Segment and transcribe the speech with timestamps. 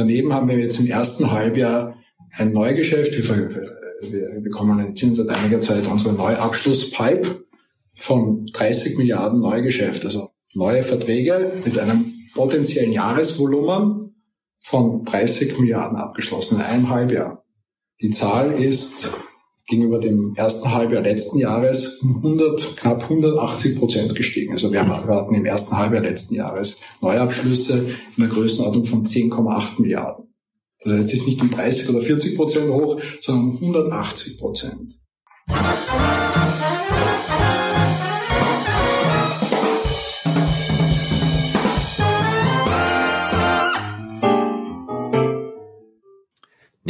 [0.00, 1.94] Daneben haben wir jetzt im ersten Halbjahr
[2.38, 3.12] ein Neugeschäft.
[3.18, 3.50] Wir,
[4.00, 7.44] wir bekommen jetzt seit einiger Zeit unsere Neuabschlusspipe
[7.96, 14.14] von 30 Milliarden Neugeschäft, also neue Verträge mit einem potenziellen Jahresvolumen
[14.62, 17.44] von 30 Milliarden abgeschlossen in einem Halbjahr.
[18.00, 19.14] Die Zahl ist
[19.70, 24.52] gegenüber dem ersten Halbjahr letzten Jahres 100, knapp 180 Prozent gestiegen.
[24.52, 27.86] Also wir, hatten im ersten Halbjahr letzten Jahres Neuabschlüsse
[28.16, 30.26] in der Größenordnung von 10,8 Milliarden.
[30.82, 34.94] Das heißt, es ist nicht um 30 oder 40 Prozent hoch, sondern um 180 Prozent.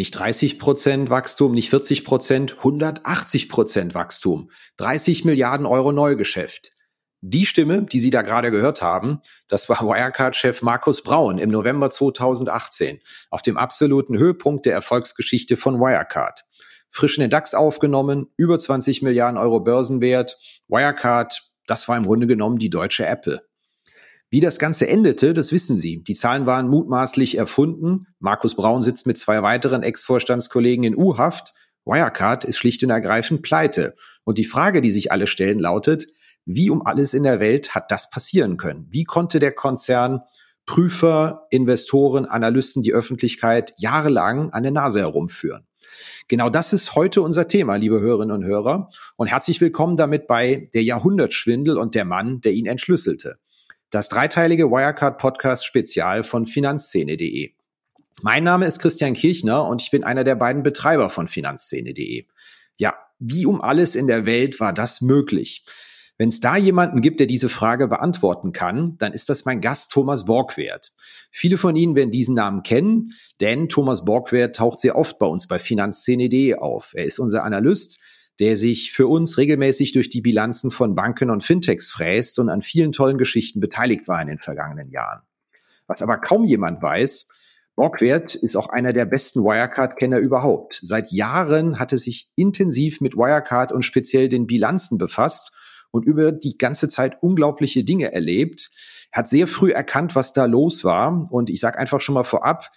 [0.01, 4.51] Nicht 30 Prozent Wachstum, nicht 40 Prozent, 180 Prozent Wachstum.
[4.79, 6.73] 30 Milliarden Euro Neugeschäft.
[7.21, 11.91] Die Stimme, die Sie da gerade gehört haben, das war Wirecard-Chef Markus Braun im November
[11.91, 16.47] 2018 auf dem absoluten Höhepunkt der Erfolgsgeschichte von Wirecard.
[16.89, 20.39] Frisch in den DAX aufgenommen, über 20 Milliarden Euro Börsenwert.
[20.69, 23.43] Wirecard, das war im Grunde genommen die deutsche Apple.
[24.33, 26.05] Wie das Ganze endete, das wissen Sie.
[26.05, 28.07] Die Zahlen waren mutmaßlich erfunden.
[28.21, 31.53] Markus Braun sitzt mit zwei weiteren Ex-Vorstandskollegen in U-Haft.
[31.85, 33.97] Wirecard ist schlicht und ergreifend pleite.
[34.23, 36.07] Und die Frage, die sich alle stellen, lautet,
[36.45, 38.87] wie um alles in der Welt hat das passieren können?
[38.91, 40.21] Wie konnte der Konzern
[40.65, 45.67] Prüfer, Investoren, Analysten die Öffentlichkeit jahrelang an der Nase herumführen?
[46.29, 48.91] Genau das ist heute unser Thema, liebe Hörerinnen und Hörer.
[49.17, 53.41] Und herzlich willkommen damit bei der Jahrhundertschwindel und der Mann, der ihn entschlüsselte
[53.91, 57.51] das dreiteilige Wirecard Podcast Spezial von finanzszene.de.
[58.23, 62.27] Mein Name ist Christian Kirchner und ich bin einer der beiden Betreiber von finanzszene.de.
[62.77, 65.65] Ja, wie um alles in der Welt war das möglich?
[66.19, 69.91] Wenn es da jemanden gibt, der diese Frage beantworten kann, dann ist das mein Gast
[69.91, 70.93] Thomas Borgwert.
[71.33, 75.49] Viele von Ihnen werden diesen Namen kennen, denn Thomas Borgwert taucht sehr oft bei uns
[75.49, 76.93] bei finanzszene.de auf.
[76.95, 77.99] Er ist unser Analyst,
[78.41, 82.63] der sich für uns regelmäßig durch die Bilanzen von Banken und Fintechs fräst und an
[82.63, 85.21] vielen tollen Geschichten beteiligt war in den vergangenen Jahren.
[85.87, 87.29] Was aber kaum jemand weiß,
[87.77, 90.81] Borgwert ist auch einer der besten Wirecard-Kenner überhaupt.
[90.83, 95.53] Seit Jahren hat er sich intensiv mit Wirecard und speziell den Bilanzen befasst
[95.91, 98.71] und über die ganze Zeit unglaubliche Dinge erlebt.
[99.13, 101.29] Er hat sehr früh erkannt, was da los war.
[101.31, 102.71] Und ich sage einfach schon mal vorab,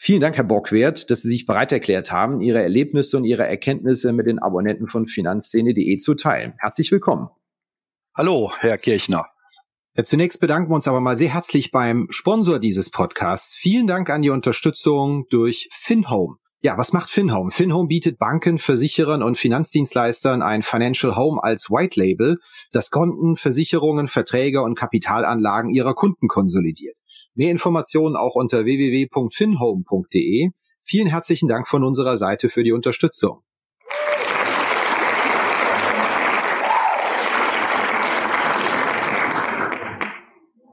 [0.00, 4.12] Vielen Dank, Herr Bockwert, dass Sie sich bereit erklärt haben, Ihre Erlebnisse und Ihre Erkenntnisse
[4.12, 6.54] mit den Abonnenten von Finanzszene.de zu teilen.
[6.58, 7.28] Herzlich willkommen.
[8.14, 9.26] Hallo, Herr Kirchner.
[9.96, 13.56] Ja, zunächst bedanken wir uns aber mal sehr herzlich beim Sponsor dieses Podcasts.
[13.56, 16.36] Vielen Dank an die Unterstützung durch FinHome.
[16.60, 17.52] Ja, was macht FinHome?
[17.52, 22.38] FinHome bietet Banken, Versicherern und Finanzdienstleistern ein Financial Home als White Label,
[22.72, 26.98] das Konten, Versicherungen, Verträge und Kapitalanlagen ihrer Kunden konsolidiert.
[27.36, 30.48] Mehr Informationen auch unter www.finhome.de.
[30.80, 33.44] Vielen herzlichen Dank von unserer Seite für die Unterstützung.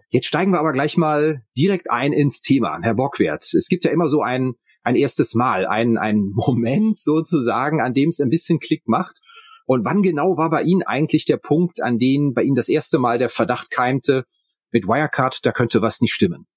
[0.09, 3.53] Jetzt steigen wir aber gleich mal direkt ein ins Thema, Herr Bockwert.
[3.53, 8.09] Es gibt ja immer so ein ein erstes Mal, ein, ein Moment sozusagen, an dem
[8.09, 9.19] es ein bisschen Klick macht.
[9.65, 12.99] Und wann genau war bei Ihnen eigentlich der Punkt, an dem bei Ihnen das erste
[12.99, 14.25] Mal der Verdacht keimte,
[14.71, 16.47] mit Wirecard, da könnte was nicht stimmen?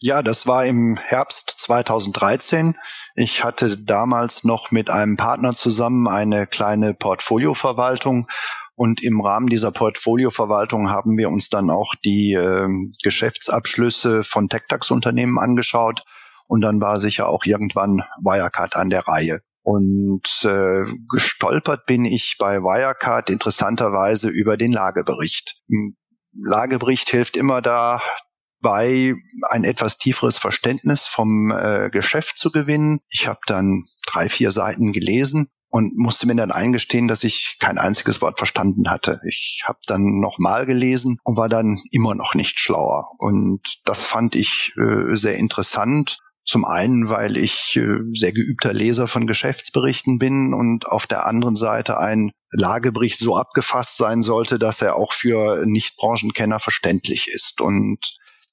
[0.00, 2.76] Ja, das war im Herbst 2013.
[3.16, 8.28] Ich hatte damals noch mit einem Partner zusammen eine kleine Portfolioverwaltung
[8.76, 12.68] und im Rahmen dieser Portfolioverwaltung haben wir uns dann auch die äh,
[13.02, 16.04] Geschäftsabschlüsse von TechTax-Unternehmen angeschaut
[16.46, 19.40] und dann war sicher auch irgendwann Wirecard an der Reihe.
[19.62, 25.56] Und äh, gestolpert bin ich bei Wirecard interessanterweise über den Lagebericht.
[25.70, 25.96] Ein
[26.34, 29.14] Lagebericht hilft immer dabei,
[29.48, 33.00] ein etwas tieferes Verständnis vom äh, Geschäft zu gewinnen.
[33.08, 37.78] Ich habe dann drei, vier Seiten gelesen und musste mir dann eingestehen, dass ich kein
[37.78, 39.20] einziges Wort verstanden hatte.
[39.26, 43.08] Ich habe dann nochmal gelesen und war dann immer noch nicht schlauer.
[43.18, 49.08] Und das fand ich äh, sehr interessant zum einen, weil ich äh, sehr geübter Leser
[49.08, 54.82] von Geschäftsberichten bin und auf der anderen Seite ein Lagebericht so abgefasst sein sollte, dass
[54.82, 57.60] er auch für Nicht-Branchenkenner verständlich ist.
[57.60, 57.98] Und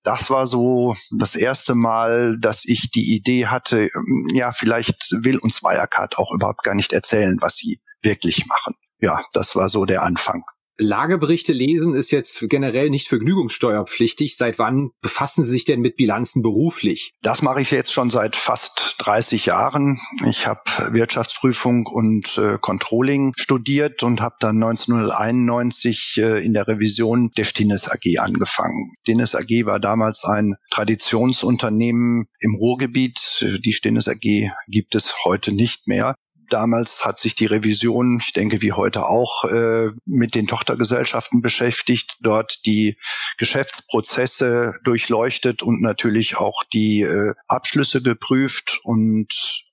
[0.04, 5.38] das war so das erste Mal, dass ich die Idee hatte, ähm, ja, vielleicht will
[5.38, 8.76] uns Wirecard auch überhaupt gar nicht erzählen, was sie wirklich machen.
[9.00, 10.44] Ja, das war so der Anfang.
[10.82, 14.36] Lageberichte lesen ist jetzt generell nicht vergnügungssteuerpflichtig.
[14.36, 17.14] Seit wann befassen Sie sich denn mit Bilanzen beruflich?
[17.22, 20.00] Das mache ich jetzt schon seit fast 30 Jahren.
[20.28, 20.62] Ich habe
[20.92, 27.88] Wirtschaftsprüfung und äh, Controlling studiert und habe dann 1991 äh, in der Revision der Stinnes
[27.88, 28.94] AG angefangen.
[29.04, 33.46] Stinnes AG war damals ein Traditionsunternehmen im Ruhrgebiet.
[33.64, 36.16] Die Stinnes AG gibt es heute nicht mehr.
[36.52, 42.18] Damals hat sich die Revision, ich denke wie heute auch, äh, mit den Tochtergesellschaften beschäftigt,
[42.20, 42.98] dort die
[43.38, 48.82] Geschäftsprozesse durchleuchtet und natürlich auch die äh, Abschlüsse geprüft.
[48.84, 49.64] Und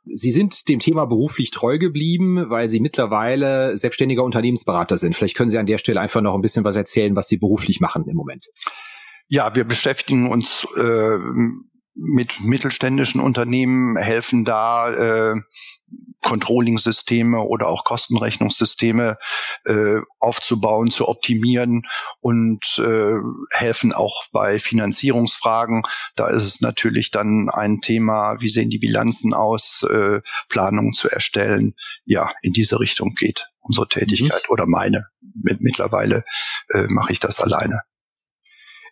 [0.07, 5.15] Sie sind dem Thema beruflich treu geblieben, weil Sie mittlerweile selbstständiger Unternehmensberater sind.
[5.15, 7.79] Vielleicht können Sie an der Stelle einfach noch ein bisschen was erzählen, was Sie beruflich
[7.79, 8.47] machen im Moment.
[9.27, 11.17] Ja, wir beschäftigen uns äh,
[11.95, 15.35] mit mittelständischen Unternehmen, helfen da äh,
[16.21, 19.17] Controlling-Systeme oder auch Kostenrechnungssysteme
[19.65, 21.83] äh, aufzubauen, zu optimieren
[22.19, 23.19] und äh,
[23.51, 25.83] helfen auch bei Finanzierungsfragen.
[26.15, 31.09] Da ist es natürlich dann ein Thema, wie sehen die Bilanzen aus, äh, Planungen zu
[31.09, 31.75] erstellen.
[32.05, 34.51] Ja, in diese Richtung geht unsere Tätigkeit mhm.
[34.51, 35.07] oder meine.
[35.59, 36.23] Mittlerweile
[36.69, 37.81] äh, mache ich das alleine.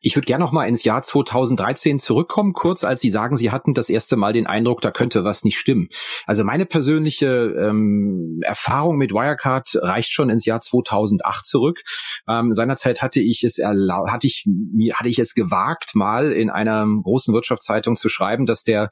[0.05, 3.73] Ich würde gerne noch mal ins Jahr 2013 zurückkommen, kurz als Sie sagen, Sie hatten
[3.73, 5.87] das erste Mal den Eindruck, da könnte was nicht stimmen.
[6.27, 11.83] Also meine persönliche ähm, Erfahrung mit Wirecard reicht schon ins Jahr 2008 zurück.
[12.27, 14.45] Ähm, seinerzeit hatte ich es hatte ich
[14.93, 18.91] hatte ich es gewagt, mal in einer großen Wirtschaftszeitung zu schreiben, dass der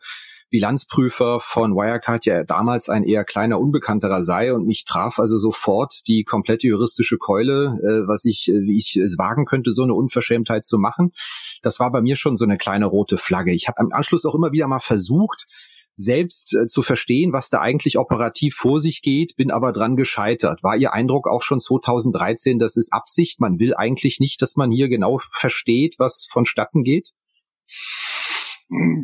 [0.52, 6.02] Bilanzprüfer von Wirecard ja damals ein eher kleiner Unbekannterer sei und mich traf also sofort
[6.08, 9.96] die komplette juristische Keule, äh, was ich, äh, wie ich es wagen könnte, so eine
[9.96, 11.14] Unverschämtheit zu machen.
[11.62, 13.54] Das war bei mir schon so eine kleine rote Flagge.
[13.54, 15.48] Ich habe am Anschluss auch immer wieder mal versucht,
[15.96, 20.64] selbst äh, zu verstehen, was da eigentlich operativ vor sich geht, bin aber dran gescheitert.
[20.64, 23.40] War Ihr Eindruck auch schon 2013, das ist Absicht?
[23.40, 27.12] Man will eigentlich nicht, dass man hier genau versteht, was vonstatten geht?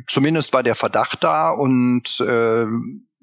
[0.08, 2.66] Zumindest war der Verdacht da und äh,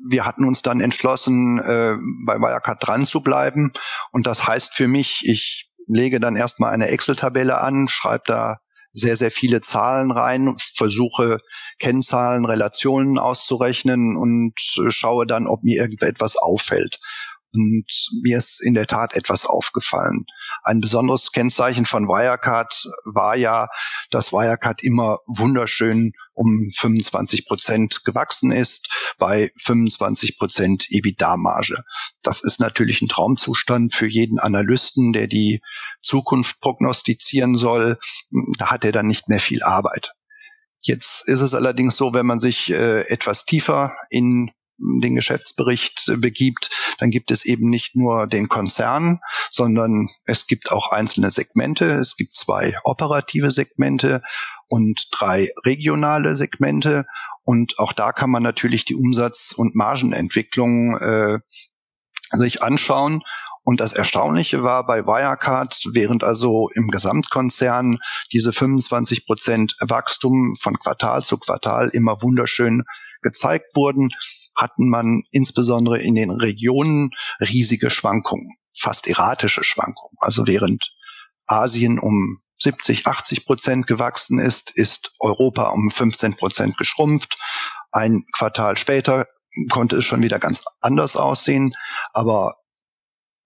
[0.07, 1.97] wir hatten uns dann entschlossen, äh,
[2.27, 3.73] bei Wirecard dran zu bleiben.
[4.13, 8.59] Und das heißt für mich, ich lege dann erstmal eine Excel-Tabelle an, schreibe da
[8.93, 11.39] sehr, sehr viele Zahlen rein, versuche
[11.79, 14.55] Kennzahlen, Relationen auszurechnen und
[14.89, 17.01] schaue dann, ob mir irgendetwas auffällt.
[17.55, 20.27] Und mir ist in der Tat etwas aufgefallen.
[20.65, 23.69] Ein besonderes Kennzeichen von Wirecard war ja,
[24.11, 31.85] dass Wirecard immer wunderschön um 25 Prozent gewachsen ist bei 25 Prozent EBITDA-Marge.
[32.23, 35.63] Das ist natürlich ein Traumzustand für jeden Analysten, der die
[36.03, 37.99] Zukunft prognostizieren soll.
[38.59, 40.11] Da hat er dann nicht mehr viel Arbeit.
[40.81, 46.71] Jetzt ist es allerdings so, wenn man sich äh, etwas tiefer in den Geschäftsbericht begibt,
[46.99, 51.87] dann gibt es eben nicht nur den Konzern, sondern es gibt auch einzelne Segmente.
[51.87, 54.23] Es gibt zwei operative Segmente
[54.67, 57.07] und drei regionale Segmente.
[57.45, 61.39] Und auch da kann man natürlich die Umsatz- und Margenentwicklung äh,
[62.33, 63.23] sich anschauen.
[63.63, 67.99] Und das Erstaunliche war bei Wirecard, während also im Gesamtkonzern
[68.31, 72.85] diese 25 Prozent Wachstum von Quartal zu Quartal immer wunderschön
[73.23, 74.11] gezeigt wurden,
[74.57, 80.17] hatten man insbesondere in den Regionen riesige Schwankungen, fast erratische Schwankungen.
[80.21, 80.95] Also während
[81.47, 87.39] Asien um 70, 80 Prozent gewachsen ist, ist Europa um 15 Prozent geschrumpft.
[87.91, 89.27] Ein Quartal später
[89.71, 91.75] konnte es schon wieder ganz anders aussehen,
[92.13, 92.57] aber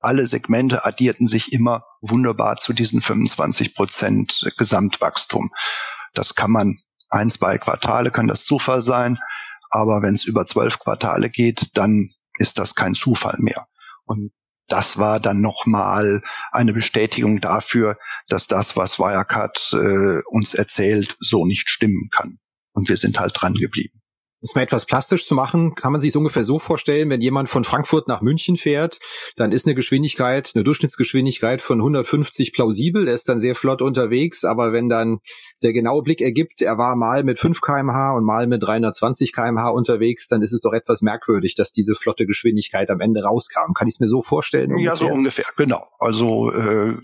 [0.01, 5.51] alle Segmente addierten sich immer wunderbar zu diesen 25 Prozent Gesamtwachstum.
[6.15, 6.77] Das kann man
[7.11, 9.19] ein, zwei Quartale kann das Zufall sein,
[9.71, 12.09] aber wenn es über zwölf Quartale geht, dann
[12.39, 13.67] ist das kein Zufall mehr.
[14.05, 14.33] Und
[14.69, 16.23] das war dann nochmal
[16.53, 17.99] eine Bestätigung dafür,
[18.29, 22.39] dass das, was Wirecard äh, uns erzählt, so nicht stimmen kann.
[22.73, 23.98] Und wir sind halt dran geblieben.
[24.41, 27.21] Um es mal etwas plastisch zu machen, kann man sich so ungefähr so vorstellen, wenn
[27.21, 29.01] jemand von Frankfurt nach München fährt,
[29.35, 34.45] dann ist eine Geschwindigkeit, eine Durchschnittsgeschwindigkeit von 150 plausibel, der ist dann sehr flott unterwegs,
[34.45, 35.19] aber wenn dann
[35.65, 39.71] der genaue Blick ergibt, er war mal mit 5 kmh und mal mit 320 kmh
[39.71, 43.73] unterwegs, dann ist es doch etwas merkwürdig, dass diese flotte Geschwindigkeit am Ende rauskam.
[43.75, 44.71] Kann ich es mir so vorstellen?
[44.71, 44.93] Ungefähr?
[44.93, 45.85] Ja, so ungefähr, genau.
[45.99, 46.95] Also äh,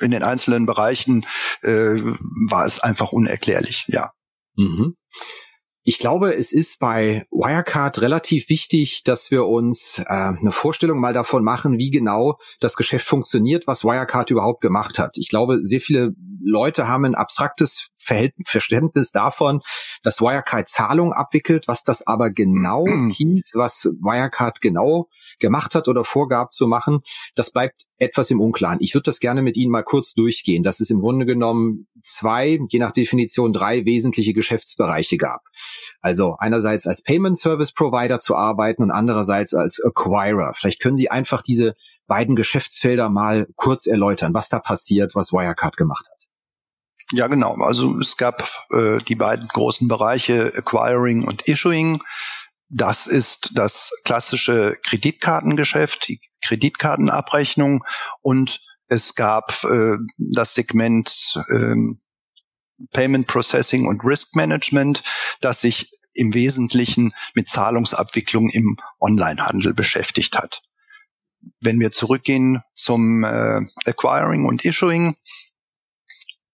[0.00, 1.24] in den einzelnen Bereichen
[1.62, 1.96] äh,
[2.50, 4.10] war es einfach unerklärlich, ja.
[4.56, 4.96] Mhm.
[5.86, 11.12] Ich glaube, es ist bei Wirecard relativ wichtig, dass wir uns äh, eine Vorstellung mal
[11.12, 15.18] davon machen, wie genau das Geschäft funktioniert, was Wirecard überhaupt gemacht hat.
[15.18, 19.60] Ich glaube, sehr viele Leute haben ein abstraktes Verständnis davon,
[20.02, 26.04] dass Wirecard Zahlungen abwickelt, was das aber genau hieß, was Wirecard genau gemacht hat oder
[26.04, 27.00] vorgab zu machen,
[27.34, 28.78] das bleibt etwas im Unklaren.
[28.80, 32.58] Ich würde das gerne mit Ihnen mal kurz durchgehen, dass es im Grunde genommen zwei,
[32.68, 35.42] je nach Definition drei wesentliche Geschäftsbereiche gab.
[36.00, 40.52] Also einerseits als Payment Service Provider zu arbeiten und andererseits als Acquirer.
[40.54, 41.74] Vielleicht können Sie einfach diese
[42.06, 46.14] beiden Geschäftsfelder mal kurz erläutern, was da passiert, was Wirecard gemacht hat.
[47.12, 47.54] Ja, genau.
[47.56, 52.02] Also es gab äh, die beiden großen Bereiche Acquiring und Issuing.
[52.68, 57.84] Das ist das klassische Kreditkartengeschäft, die Kreditkartenabrechnung
[58.20, 61.74] und es gab äh, das Segment äh,
[62.92, 65.02] Payment Processing und Risk Management,
[65.40, 70.62] das sich im Wesentlichen mit Zahlungsabwicklung im Onlinehandel beschäftigt hat.
[71.60, 75.16] Wenn wir zurückgehen zum äh, Acquiring und Issuing,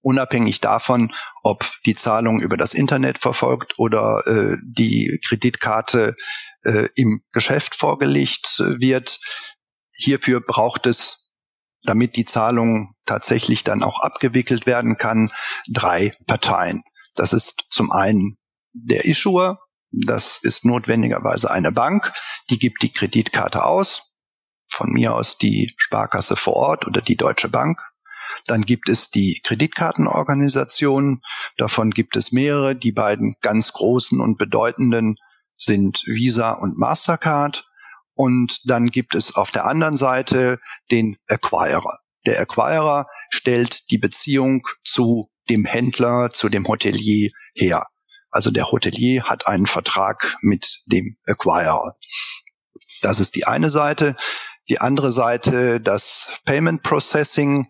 [0.03, 1.13] unabhängig davon,
[1.43, 6.17] ob die Zahlung über das Internet verfolgt oder äh, die Kreditkarte
[6.65, 9.21] äh, im Geschäft vorgelegt wird.
[9.95, 11.20] Hierfür braucht es,
[11.85, 15.31] damit die Zahlung tatsächlich dann auch abgewickelt werden kann,
[15.69, 16.83] drei Parteien.
[17.15, 18.37] Das ist zum einen
[18.73, 19.61] der Issuer,
[19.91, 22.13] das ist notwendigerweise eine Bank,
[22.49, 24.15] die gibt die Kreditkarte aus,
[24.71, 27.81] von mir aus die Sparkasse vor Ort oder die Deutsche Bank.
[28.47, 31.23] Dann gibt es die Kreditkartenorganisation.
[31.57, 32.77] Davon gibt es mehrere.
[32.77, 35.17] Die beiden ganz großen und bedeutenden
[35.57, 37.70] sind Visa und Mastercard.
[38.21, 40.61] Und dann gibt es auf der anderen Seite
[40.91, 42.01] den Acquirer.
[42.27, 47.87] Der Acquirer stellt die Beziehung zu dem Händler, zu dem Hotelier her.
[48.31, 51.97] Also der Hotelier hat einen Vertrag mit dem Acquirer.
[53.01, 54.17] Das ist die eine Seite.
[54.69, 57.69] Die andere Seite, das Payment Processing,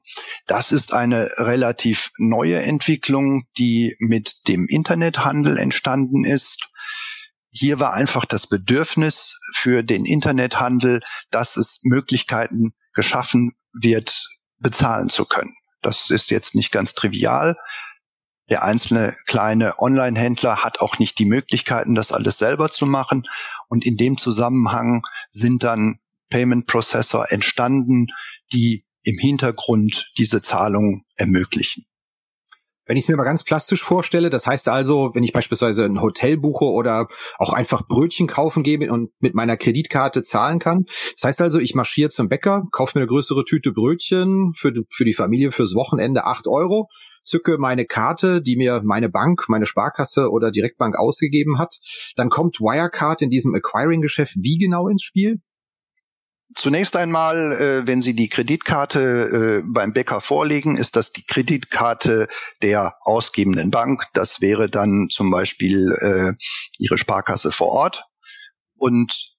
[0.48, 6.69] das ist eine relativ neue Entwicklung, die mit dem Internethandel entstanden ist.
[7.50, 14.28] Hier war einfach das Bedürfnis für den Internethandel, dass es Möglichkeiten geschaffen wird,
[14.58, 15.54] bezahlen zu können.
[15.82, 17.56] Das ist jetzt nicht ganz trivial.
[18.50, 23.26] Der einzelne kleine Online-Händler hat auch nicht die Möglichkeiten, das alles selber zu machen.
[23.68, 28.08] Und in dem Zusammenhang sind dann Payment Processor entstanden,
[28.52, 31.86] die im Hintergrund diese Zahlung ermöglichen.
[32.90, 36.02] Wenn ich es mir mal ganz plastisch vorstelle, das heißt also, wenn ich beispielsweise ein
[36.02, 37.06] Hotel buche oder
[37.38, 40.86] auch einfach Brötchen kaufen gebe und mit meiner Kreditkarte zahlen kann.
[41.14, 44.82] Das heißt also, ich marschiere zum Bäcker, kaufe mir eine größere Tüte Brötchen für die,
[44.90, 46.88] für die Familie fürs Wochenende acht Euro,
[47.22, 51.76] zücke meine Karte, die mir meine Bank, meine Sparkasse oder Direktbank ausgegeben hat.
[52.16, 55.36] Dann kommt Wirecard in diesem Acquiring-Geschäft wie genau ins Spiel?
[56.56, 62.26] Zunächst einmal, äh, wenn Sie die Kreditkarte äh, beim Bäcker vorlegen, ist das die Kreditkarte
[62.62, 64.06] der ausgebenden Bank.
[64.14, 66.32] Das wäre dann zum Beispiel äh,
[66.78, 68.04] Ihre Sparkasse vor Ort.
[68.76, 69.32] Und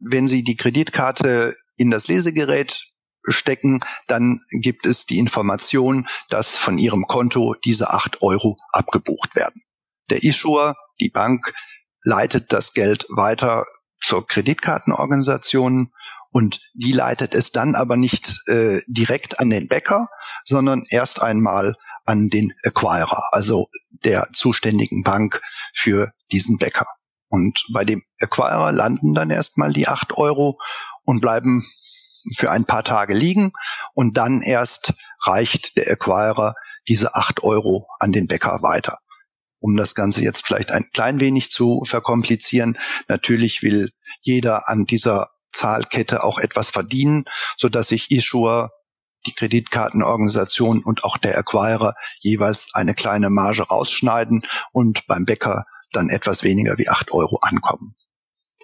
[0.00, 2.82] wenn Sie die Kreditkarte in das Lesegerät
[3.28, 9.62] stecken, dann gibt es die Information, dass von Ihrem Konto diese acht Euro abgebucht werden.
[10.10, 11.54] Der Issuer, die Bank,
[12.02, 13.66] leitet das Geld weiter
[14.00, 15.92] zur Kreditkartenorganisation
[16.34, 20.08] und die leitet es dann aber nicht äh, direkt an den Bäcker,
[20.44, 25.40] sondern erst einmal an den Acquirer, also der zuständigen Bank
[25.72, 26.88] für diesen Bäcker.
[27.28, 30.58] Und bei dem Acquirer landen dann erstmal die acht Euro
[31.04, 31.64] und bleiben
[32.36, 33.52] für ein paar Tage liegen
[33.94, 34.92] und dann erst
[35.24, 36.54] reicht der Acquirer
[36.88, 38.98] diese acht Euro an den Bäcker weiter.
[39.60, 42.76] Um das Ganze jetzt vielleicht ein klein wenig zu verkomplizieren,
[43.06, 47.24] natürlich will jeder an dieser Zahlkette auch etwas verdienen,
[47.56, 48.70] so dass sich Issuer,
[49.26, 54.42] die Kreditkartenorganisation und auch der Acquirer jeweils eine kleine Marge rausschneiden
[54.72, 57.94] und beim Bäcker dann etwas weniger wie acht Euro ankommen.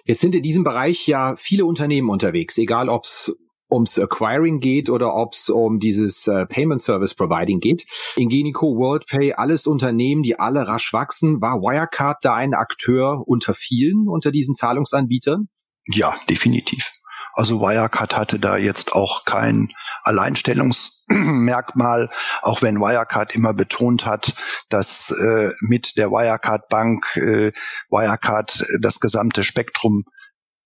[0.05, 3.31] Jetzt sind in diesem Bereich ja viele Unternehmen unterwegs, egal ob es
[3.71, 7.85] ums Acquiring geht oder ob es um dieses äh, Payment Service Providing geht.
[8.15, 11.41] Ingenico, WorldPay, alles Unternehmen, die alle rasch wachsen.
[11.41, 15.47] War Wirecard da ein Akteur unter vielen, unter diesen Zahlungsanbietern?
[15.85, 16.91] Ja, definitiv.
[17.33, 19.69] Also Wirecard hatte da jetzt auch kein
[20.03, 22.09] Alleinstellungsmerkmal,
[22.41, 24.33] auch wenn Wirecard immer betont hat,
[24.69, 27.51] dass äh, mit der Wirecard Bank äh,
[27.89, 30.03] Wirecard das gesamte Spektrum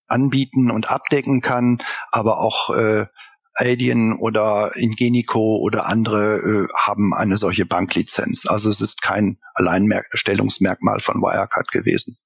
[0.08, 1.78] anbieten und abdecken kann,
[2.10, 3.06] aber auch äh,
[3.54, 8.46] Adyen oder Ingenico oder andere äh, haben eine solche Banklizenz.
[8.46, 12.18] Also es ist kein Alleinstellungsmerkmal von Wirecard gewesen.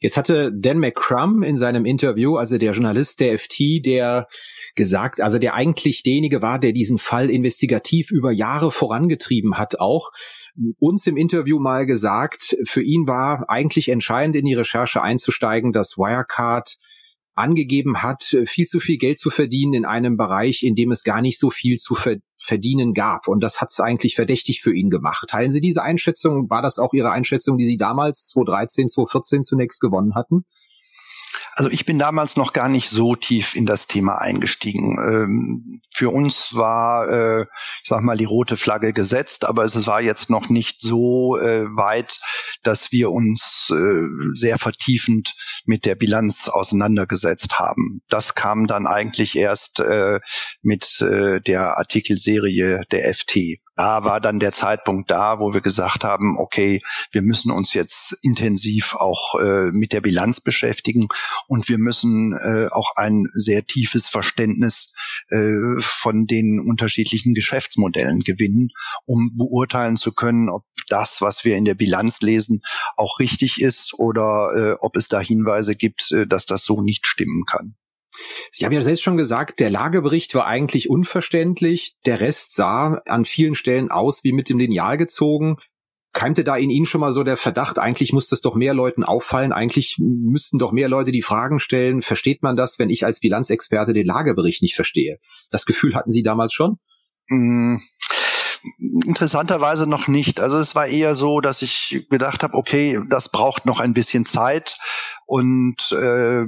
[0.00, 4.28] Jetzt hatte Dan McCrum in seinem Interview, also der Journalist der FT, der
[4.76, 10.12] gesagt, also der eigentlich derjenige war, der diesen Fall investigativ über Jahre vorangetrieben hat, auch
[10.78, 15.98] uns im Interview mal gesagt, für ihn war eigentlich entscheidend in die Recherche einzusteigen, dass
[15.98, 16.76] Wirecard
[17.38, 21.22] angegeben hat, viel zu viel Geld zu verdienen in einem Bereich, in dem es gar
[21.22, 21.96] nicht so viel zu
[22.36, 23.28] verdienen gab.
[23.28, 25.28] Und das hat es eigentlich verdächtig für ihn gemacht.
[25.28, 26.50] Teilen Sie diese Einschätzung?
[26.50, 30.44] War das auch Ihre Einschätzung, die Sie damals 2013, 2014 zunächst gewonnen hatten?
[31.58, 34.96] Also ich bin damals noch gar nicht so tief in das Thema eingestiegen.
[35.04, 37.46] Ähm, für uns war, äh,
[37.82, 41.64] ich sag mal, die rote Flagge gesetzt, aber es war jetzt noch nicht so äh,
[41.74, 42.20] weit,
[42.62, 44.02] dass wir uns äh,
[44.34, 45.34] sehr vertiefend
[45.64, 48.02] mit der Bilanz auseinandergesetzt haben.
[48.08, 49.82] Das kam dann eigentlich erst
[50.62, 56.36] mit der Artikelserie der FT da war dann der Zeitpunkt da, wo wir gesagt haben,
[56.36, 61.06] okay, wir müssen uns jetzt intensiv auch äh, mit der Bilanz beschäftigen
[61.46, 64.94] und wir müssen äh, auch ein sehr tiefes Verständnis
[65.28, 68.70] äh, von den unterschiedlichen Geschäftsmodellen gewinnen,
[69.06, 72.62] um beurteilen zu können, ob das, was wir in der Bilanz lesen,
[72.96, 77.06] auch richtig ist oder äh, ob es da Hinweise gibt, äh, dass das so nicht
[77.06, 77.76] stimmen kann.
[78.50, 81.96] Sie haben ja selbst schon gesagt, der Lagebericht war eigentlich unverständlich.
[82.06, 85.56] Der Rest sah an vielen Stellen aus wie mit dem Lineal gezogen.
[86.12, 89.04] Keimte da in Ihnen schon mal so der Verdacht, eigentlich muss das doch mehr Leuten
[89.04, 93.20] auffallen, eigentlich müssten doch mehr Leute die Fragen stellen, versteht man das, wenn ich als
[93.20, 95.18] Bilanzexperte den Lagebericht nicht verstehe?
[95.50, 96.78] Das Gefühl hatten Sie damals schon?
[97.28, 97.78] Mmh
[98.78, 100.40] interessanterweise noch nicht.
[100.40, 104.26] Also es war eher so, dass ich gedacht habe, okay, das braucht noch ein bisschen
[104.26, 104.78] Zeit
[105.26, 106.46] und äh,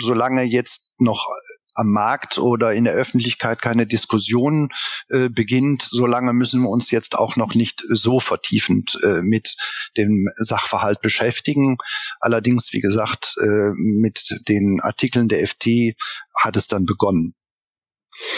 [0.00, 1.26] solange jetzt noch
[1.74, 4.68] am Markt oder in der Öffentlichkeit keine Diskussion
[5.08, 9.56] äh, beginnt, solange müssen wir uns jetzt auch noch nicht so vertiefend äh, mit
[9.96, 11.78] dem Sachverhalt beschäftigen.
[12.20, 15.94] Allerdings, wie gesagt, äh, mit den Artikeln der FT
[16.38, 17.34] hat es dann begonnen.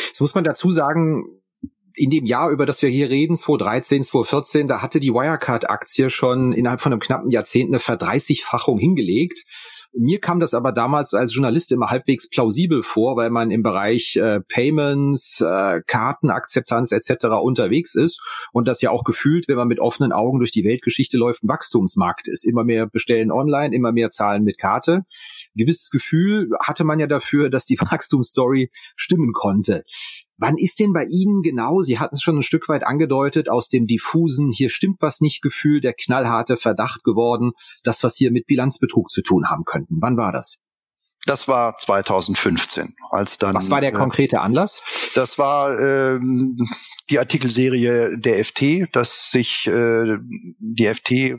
[0.06, 1.24] Jetzt muss man dazu sagen,
[1.96, 6.52] in dem Jahr, über das wir hier reden, 2013, 2014, da hatte die Wirecard-Aktie schon
[6.52, 9.44] innerhalb von einem knappen Jahrzehnt eine Verdreißigfachung hingelegt.
[9.96, 14.16] Mir kam das aber damals als Journalist immer halbwegs plausibel vor, weil man im Bereich
[14.16, 17.26] äh, Payments, äh, Kartenakzeptanz etc.
[17.40, 18.20] unterwegs ist
[18.52, 21.48] und das ja auch gefühlt, wenn man mit offenen Augen durch die Weltgeschichte läuft, ein
[21.48, 22.44] Wachstumsmarkt ist.
[22.44, 24.94] Immer mehr bestellen online, immer mehr zahlen mit Karte.
[24.94, 25.04] Ein
[25.54, 29.85] gewisses Gefühl hatte man ja dafür, dass die Wachstumsstory stimmen konnte.
[30.37, 33.68] Wann ist denn bei Ihnen genau, Sie hatten es schon ein Stück weit angedeutet, aus
[33.68, 37.53] dem diffusen, hier stimmt was nicht Gefühl, der knallharte Verdacht geworden,
[37.85, 39.99] das, was hier mit Bilanzbetrug zu tun haben könnten?
[40.01, 40.57] Wann war das?
[41.27, 43.55] Das war 2015, als dann.
[43.55, 44.83] Was war der äh, konkrete Anlass?
[45.14, 46.59] Das war ähm,
[47.09, 50.18] die Artikelserie der FT, dass sich äh,
[50.59, 51.38] die FT äh,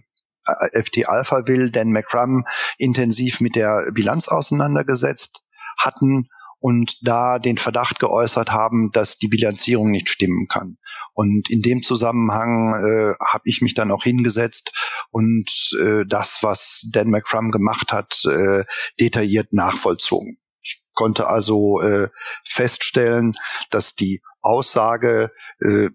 [0.83, 2.45] FT Alpha will, Dan McCrum
[2.77, 5.43] intensiv mit der Bilanz auseinandergesetzt
[5.77, 6.29] hatten
[6.65, 10.77] und da den Verdacht geäußert haben, dass die Bilanzierung nicht stimmen kann.
[11.13, 15.47] Und in dem Zusammenhang äh, habe ich mich dann auch hingesetzt und
[15.79, 18.63] äh, das, was Dan McCrum gemacht hat, äh,
[18.99, 20.39] detailliert nachvollzogen.
[20.59, 22.09] Ich konnte also äh,
[22.43, 23.35] feststellen,
[23.69, 25.89] dass die Aussage, äh,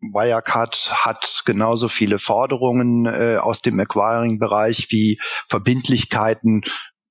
[0.00, 6.62] Wirecard hat genauso viele Forderungen äh, aus dem Acquiring-Bereich wie Verbindlichkeiten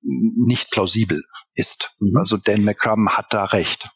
[0.01, 1.21] nicht plausibel
[1.57, 1.97] ist.
[1.99, 2.15] Mhm.
[2.15, 3.89] Also Dan McCrum hat da recht.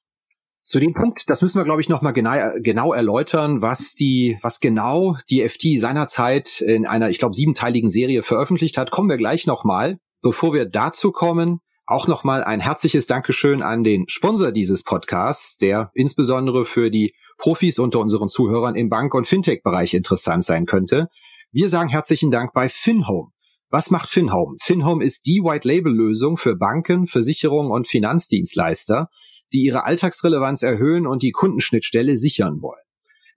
[0.64, 4.60] Zu dem Punkt, das müssen wir, glaube ich, nochmal genau, genau erläutern, was die, was
[4.60, 9.48] genau die FT seinerzeit in einer, ich glaube, siebenteiligen Serie veröffentlicht hat, kommen wir gleich
[9.48, 9.98] nochmal.
[10.22, 15.92] Bevor wir dazu kommen, auch nochmal ein herzliches Dankeschön an den Sponsor dieses Podcasts, der
[15.94, 21.10] insbesondere für die Profis unter unseren Zuhörern im Bank- und Fintech-Bereich interessant sein könnte.
[21.52, 23.32] Wir sagen herzlichen Dank bei FinHome.
[23.74, 24.58] Was macht FinHome?
[24.62, 29.10] FinHome ist die White-Label-Lösung für Banken, Versicherungen und Finanzdienstleister,
[29.54, 32.84] die ihre Alltagsrelevanz erhöhen und die Kundenschnittstelle sichern wollen.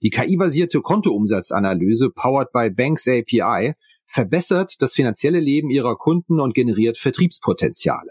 [0.03, 3.75] Die KI-basierte Kontoumsatzanalyse powered by Banks API
[4.07, 8.11] verbessert das finanzielle Leben ihrer Kunden und generiert Vertriebspotenziale.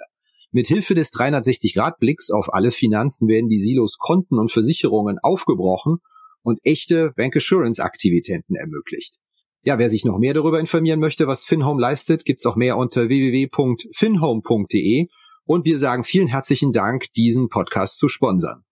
[0.53, 5.97] Mit Hilfe des 360-Grad-Blicks auf alle Finanzen werden die Silos Konten und Versicherungen aufgebrochen
[6.41, 9.19] und echte Bankassurance-Aktivitäten ermöglicht.
[9.65, 13.07] Ja, wer sich noch mehr darüber informieren möchte, was FinHome leistet, gibt's auch mehr unter
[13.07, 15.07] www.finhome.de
[15.45, 18.65] und wir sagen vielen herzlichen Dank, diesen Podcast zu sponsern.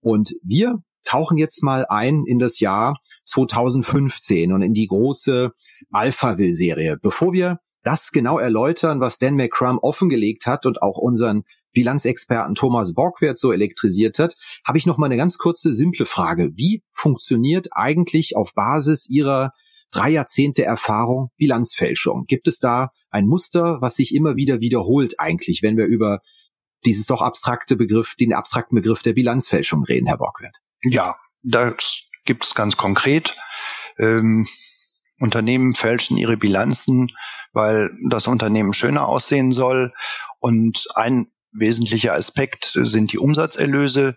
[0.00, 5.50] Und wir tauchen jetzt mal ein in das Jahr 2015 und in die große
[5.90, 6.96] Alphaville-Serie.
[7.02, 12.94] Bevor wir das genau erläutern, was Dan McCrum offengelegt hat und auch unseren Bilanzexperten Thomas
[12.94, 16.50] Borgwert so elektrisiert hat, habe ich noch mal eine ganz kurze, simple Frage.
[16.54, 19.52] Wie funktioniert eigentlich auf Basis Ihrer
[19.90, 22.24] drei Jahrzehnte Erfahrung Bilanzfälschung?
[22.26, 26.20] Gibt es da ein Muster, was sich immer wieder wiederholt eigentlich, wenn wir über
[26.84, 30.56] dieses doch abstrakte Begriff, den abstrakten Begriff der Bilanzfälschung reden, Herr Borgwert?
[30.82, 33.36] Ja, das gibt es ganz konkret.
[33.98, 34.46] Ähm,
[35.18, 37.12] Unternehmen fälschen ihre Bilanzen,
[37.52, 39.92] weil das Unternehmen schöner aussehen soll.
[40.38, 44.16] Und ein wesentlicher Aspekt sind die Umsatzerlöse.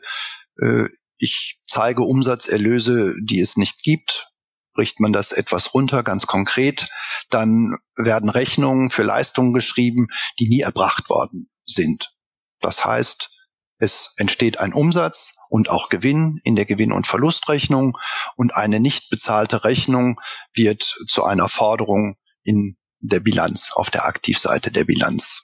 [0.62, 0.86] Äh,
[1.18, 4.30] ich zeige Umsatzerlöse, die es nicht gibt.
[4.74, 6.90] Bricht man das etwas runter, ganz konkret,
[7.30, 10.08] dann werden Rechnungen für Leistungen geschrieben,
[10.40, 12.12] die nie erbracht worden sind.
[12.60, 13.30] Das heißt,
[13.78, 17.98] es entsteht ein Umsatz und auch Gewinn in der Gewinn- und Verlustrechnung
[18.36, 20.20] und eine nicht bezahlte Rechnung
[20.54, 25.44] wird zu einer Forderung in der Bilanz, auf der Aktivseite der Bilanz.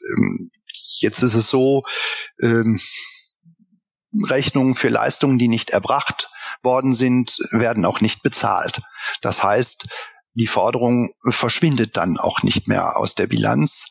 [1.01, 1.83] Jetzt ist es so,
[2.41, 2.79] ähm,
[4.27, 6.29] Rechnungen für Leistungen, die nicht erbracht
[6.63, 8.81] worden sind, werden auch nicht bezahlt.
[9.21, 9.87] Das heißt,
[10.33, 13.87] die Forderung verschwindet dann auch nicht mehr aus der Bilanz.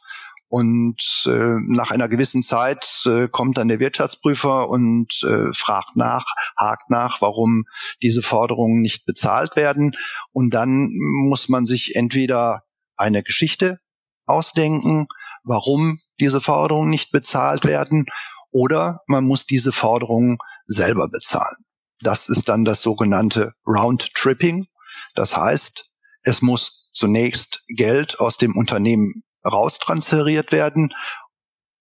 [0.50, 6.24] Und äh, nach einer gewissen Zeit äh, kommt dann der Wirtschaftsprüfer und äh, fragt nach,
[6.56, 7.64] hakt nach, warum
[8.00, 9.94] diese Forderungen nicht bezahlt werden.
[10.32, 10.88] Und dann
[11.28, 12.62] muss man sich entweder
[12.96, 13.78] eine Geschichte
[14.24, 15.08] ausdenken,
[15.48, 18.06] warum diese Forderungen nicht bezahlt werden,
[18.50, 21.64] oder man muss diese Forderungen selber bezahlen.
[22.00, 24.68] Das ist dann das sogenannte Round Tripping.
[25.14, 25.90] Das heißt,
[26.22, 30.90] es muss zunächst Geld aus dem Unternehmen raustransferiert werden.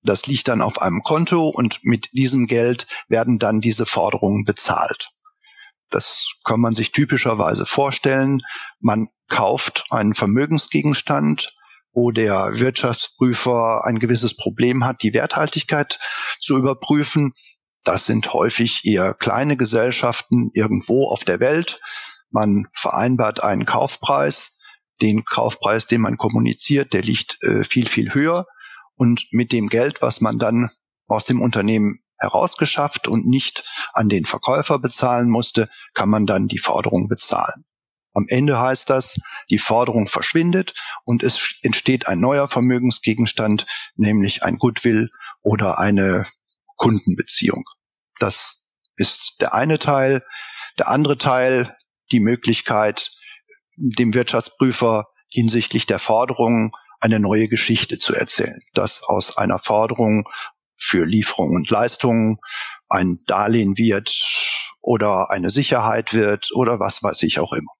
[0.01, 5.11] Das liegt dann auf einem Konto und mit diesem Geld werden dann diese Forderungen bezahlt.
[5.89, 8.41] Das kann man sich typischerweise vorstellen.
[8.79, 11.56] Man kauft einen Vermögensgegenstand,
[11.97, 15.97] wo der Wirtschaftsprüfer ein gewisses Problem hat, die Werthaltigkeit
[16.39, 17.33] zu überprüfen.
[17.83, 21.81] Das sind häufig eher kleine Gesellschaften irgendwo auf der Welt.
[22.29, 24.59] Man vereinbart einen Kaufpreis,
[25.01, 28.45] den Kaufpreis, den man kommuniziert, der liegt äh, viel, viel höher.
[28.93, 30.69] Und mit dem Geld, was man dann
[31.07, 36.59] aus dem Unternehmen herausgeschafft und nicht an den Verkäufer bezahlen musste, kann man dann die
[36.59, 37.65] Forderung bezahlen.
[38.17, 39.19] Am Ende heißt das,
[39.51, 40.73] die Forderung verschwindet
[41.05, 45.11] und es entsteht ein neuer Vermögensgegenstand, nämlich ein Goodwill
[45.43, 46.25] oder eine
[46.77, 47.65] Kundenbeziehung.
[48.19, 50.25] Das ist der eine Teil.
[50.79, 51.77] Der andere Teil,
[52.11, 53.11] die Möglichkeit,
[53.75, 60.27] dem Wirtschaftsprüfer hinsichtlich der Forderungen eine neue Geschichte zu erzählen, dass aus einer Forderung
[60.75, 62.39] für Lieferung und Leistungen
[62.89, 64.11] ein Darlehen wird
[64.81, 67.76] oder eine Sicherheit wird oder was weiß ich auch immer.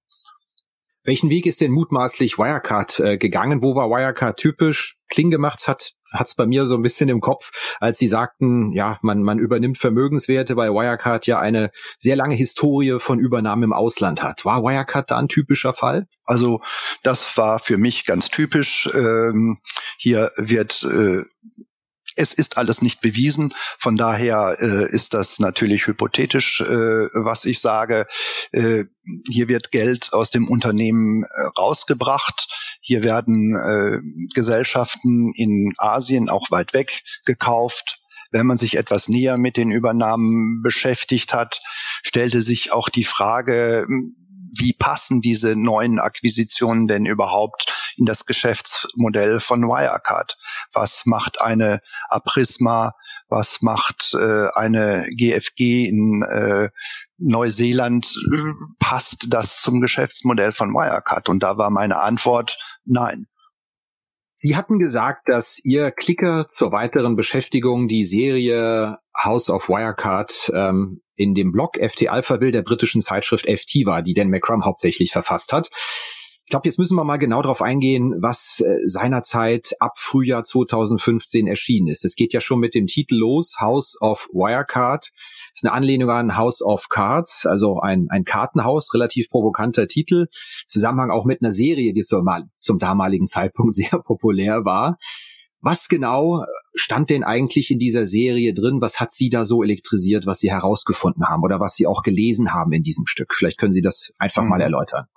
[1.08, 3.64] Welchen Weg ist denn mutmaßlich Wirecard äh, gegangen?
[3.64, 4.98] Wo war Wirecard typisch?
[5.08, 8.98] Kling gemacht hat hat's bei mir so ein bisschen im Kopf, als sie sagten, ja,
[9.02, 14.24] man, man übernimmt Vermögenswerte, weil Wirecard ja eine sehr lange Historie von Übernahmen im Ausland
[14.24, 14.46] hat.
[14.46, 16.08] War Wirecard da ein typischer Fall?
[16.26, 16.62] Also
[17.04, 18.90] das war für mich ganz typisch.
[18.94, 19.60] Ähm,
[19.98, 21.24] hier wird äh,
[22.18, 23.54] es ist alles nicht bewiesen.
[23.80, 26.66] Von daher äh, ist das natürlich hypothetisch, äh,
[27.14, 28.08] was ich sage.
[28.52, 28.86] Äh,
[29.30, 32.48] hier wird Geld aus dem Unternehmen äh, rausgebracht.
[32.82, 34.00] Hier werden äh,
[34.34, 38.02] Gesellschaften in Asien auch weit weg gekauft.
[38.32, 41.62] Wenn man sich etwas näher mit den Übernahmen beschäftigt hat,
[42.04, 43.88] stellte sich auch die Frage,
[44.60, 50.38] wie passen diese neuen Akquisitionen denn überhaupt in das Geschäftsmodell von Wirecard?
[50.74, 52.94] Was macht eine Aprisma?
[53.30, 56.70] Was macht äh, eine GFG in äh,
[57.18, 58.16] Neuseeland?
[58.80, 61.30] Passt das zum Geschäftsmodell von Wirecard?
[61.30, 63.28] Und da war meine Antwort nein.
[64.40, 71.02] Sie hatten gesagt, dass Ihr Klicker zur weiteren Beschäftigung die Serie House of Wirecard ähm,
[71.16, 75.54] in dem Blog FT Alphaville der britischen Zeitschrift FT war, die Dan McCrum hauptsächlich verfasst
[75.54, 75.70] hat.
[76.46, 81.48] Ich glaube, jetzt müssen wir mal genau darauf eingehen, was äh, seinerzeit ab Frühjahr 2015
[81.48, 82.06] erschienen ist.
[82.06, 85.10] Es geht ja schon mit dem Titel los, House of Wirecard
[85.58, 90.28] ist eine Anlehnung an House of Cards, also ein, ein Kartenhaus, relativ provokanter Titel.
[90.68, 95.00] Zusammenhang auch mit einer Serie, die zum, zum damaligen Zeitpunkt sehr populär war.
[95.60, 98.82] Was genau stand denn eigentlich in dieser Serie drin?
[98.82, 102.54] Was hat Sie da so elektrisiert, was Sie herausgefunden haben oder was Sie auch gelesen
[102.54, 103.34] haben in diesem Stück?
[103.34, 104.50] Vielleicht können Sie das einfach mhm.
[104.50, 105.08] mal erläutern.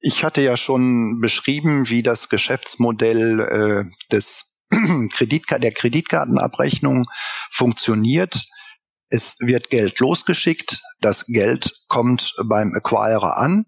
[0.00, 4.60] Ich hatte ja schon beschrieben, wie das Geschäftsmodell äh, des
[5.10, 7.06] Kreditkar der Kreditkartenabrechnung
[7.50, 8.44] funktioniert.
[9.10, 13.64] Es wird Geld losgeschickt, das Geld kommt beim Acquirer an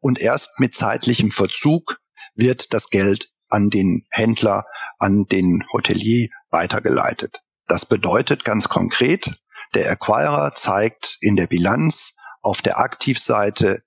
[0.00, 1.98] und erst mit zeitlichem Verzug
[2.34, 4.64] wird das Geld an den Händler,
[4.98, 7.42] an den Hotelier weitergeleitet.
[7.68, 9.30] Das bedeutet ganz konkret,
[9.74, 13.82] der Acquirer zeigt in der Bilanz auf der Aktivseite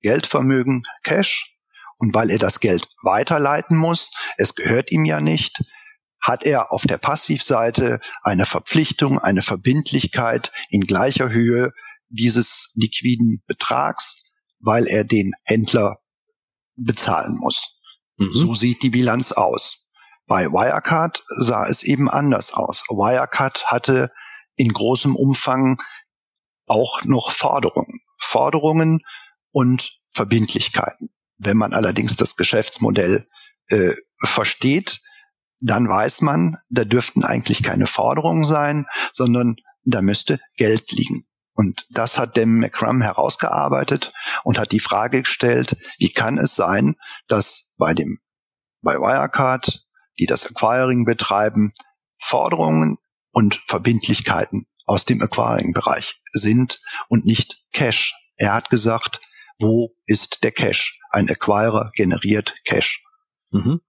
[0.00, 1.56] Geldvermögen, Cash,
[1.98, 5.60] und weil er das Geld weiterleiten muss, es gehört ihm ja nicht,
[6.20, 11.72] hat er auf der Passivseite eine Verpflichtung, eine Verbindlichkeit in gleicher Höhe
[12.08, 14.24] dieses liquiden Betrags,
[14.60, 15.98] weil er den Händler
[16.76, 17.80] bezahlen muss.
[18.16, 18.34] Mhm.
[18.34, 19.90] So sieht die Bilanz aus.
[20.26, 22.84] Bei Wirecard sah es eben anders aus.
[22.88, 24.10] Wirecard hatte
[24.56, 25.80] in großem Umfang
[26.66, 28.00] auch noch Forderungen.
[28.18, 29.00] Forderungen
[29.52, 31.10] und Verbindlichkeiten.
[31.38, 33.26] Wenn man allerdings das Geschäftsmodell
[33.68, 35.00] äh, versteht,
[35.60, 41.26] dann weiß man, da dürften eigentlich keine Forderungen sein, sondern da müsste Geld liegen.
[41.54, 44.12] Und das hat dem McCrum herausgearbeitet
[44.44, 46.94] und hat die Frage gestellt, wie kann es sein,
[47.26, 48.20] dass bei dem,
[48.80, 49.84] bei Wirecard,
[50.20, 51.72] die das Acquiring betreiben,
[52.20, 52.98] Forderungen
[53.32, 58.14] und Verbindlichkeiten aus dem Acquiring-Bereich sind und nicht Cash.
[58.36, 59.20] Er hat gesagt,
[59.58, 61.00] wo ist der Cash?
[61.10, 63.02] Ein Acquirer generiert Cash.
[63.50, 63.80] Mhm.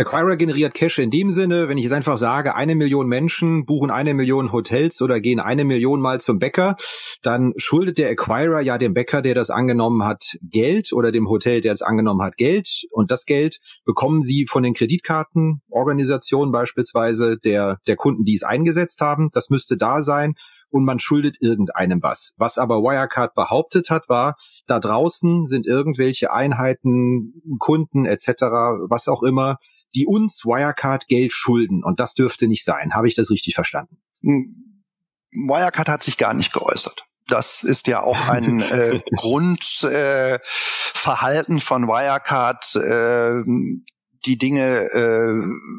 [0.00, 3.90] Acquirer generiert Cash in dem Sinne, wenn ich jetzt einfach sage, eine Million Menschen buchen
[3.90, 6.76] eine Million Hotels oder gehen eine Million mal zum Bäcker,
[7.22, 11.62] dann schuldet der Acquirer ja dem Bäcker, der das angenommen hat, Geld oder dem Hotel,
[11.62, 12.84] der es angenommen hat, Geld.
[12.92, 19.00] Und das Geld bekommen sie von den Kreditkartenorganisationen beispielsweise der, der Kunden, die es eingesetzt
[19.00, 19.30] haben.
[19.32, 20.34] Das müsste da sein
[20.70, 22.34] und man schuldet irgendeinem was.
[22.36, 24.36] Was aber Wirecard behauptet hat, war,
[24.68, 28.28] da draußen sind irgendwelche Einheiten, Kunden etc.,
[28.88, 29.56] was auch immer,
[29.94, 31.82] die uns Wirecard Geld schulden.
[31.84, 32.94] Und das dürfte nicht sein.
[32.94, 33.98] Habe ich das richtig verstanden?
[34.22, 34.82] Hm.
[35.30, 37.04] Wirecard hat sich gar nicht geäußert.
[37.26, 43.44] Das ist ja auch ein äh, Grundverhalten äh, von Wirecard, äh,
[44.28, 45.32] die Dinge äh,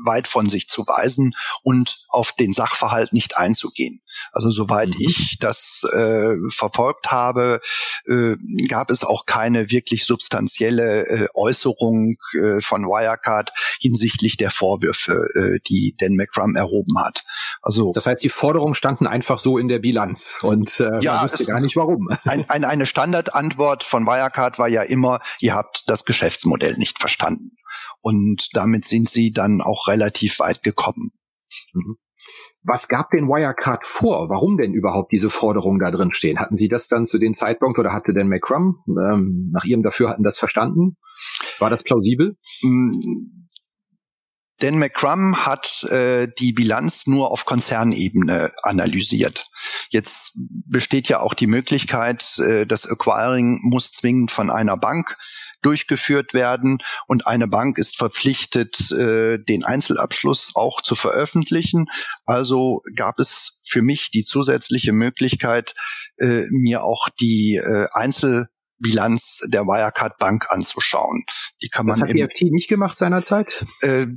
[0.05, 4.01] weit von sich zu weisen und auf den Sachverhalt nicht einzugehen.
[4.31, 5.05] Also soweit mhm.
[5.05, 7.61] ich das äh, verfolgt habe,
[8.07, 8.35] äh,
[8.67, 15.59] gab es auch keine wirklich substanzielle äh, Äußerung äh, von Wirecard hinsichtlich der Vorwürfe, äh,
[15.67, 17.23] die Dan McCrum erhoben hat.
[17.61, 21.23] Also das heißt, die Forderungen standen einfach so in der Bilanz und äh, ja, man
[21.23, 22.09] wusste gar nicht warum.
[22.25, 27.51] Ein, ein, eine Standardantwort von Wirecard war ja immer: Ihr habt das Geschäftsmodell nicht verstanden.
[28.01, 31.11] Und damit sind sie dann auch relativ weit gekommen.
[31.73, 31.97] Mhm.
[32.63, 34.29] Was gab denn Wirecard vor?
[34.29, 36.39] Warum denn überhaupt diese Forderungen da drin stehen?
[36.39, 40.23] Hatten Sie das dann zu dem Zeitpunkt oder hatte denn McCrum ähm, nach Ihrem Dafürhalten
[40.23, 40.97] das verstanden?
[41.59, 42.37] War das plausibel?
[42.61, 42.99] Mm,
[44.59, 49.49] Dan McCrum hat äh, die Bilanz nur auf Konzernebene analysiert.
[49.89, 55.17] Jetzt besteht ja auch die Möglichkeit, äh, das Acquiring muss zwingend von einer Bank
[55.61, 61.87] durchgeführt werden und eine Bank ist verpflichtet, äh, den Einzelabschluss auch zu veröffentlichen.
[62.25, 65.75] Also gab es für mich die zusätzliche Möglichkeit,
[66.17, 71.25] äh, mir auch die äh, Einzelbilanz der Wirecard Bank anzuschauen.
[71.61, 73.65] Die kann man das hat BFT nicht gemacht seinerzeit?
[73.81, 74.07] Äh,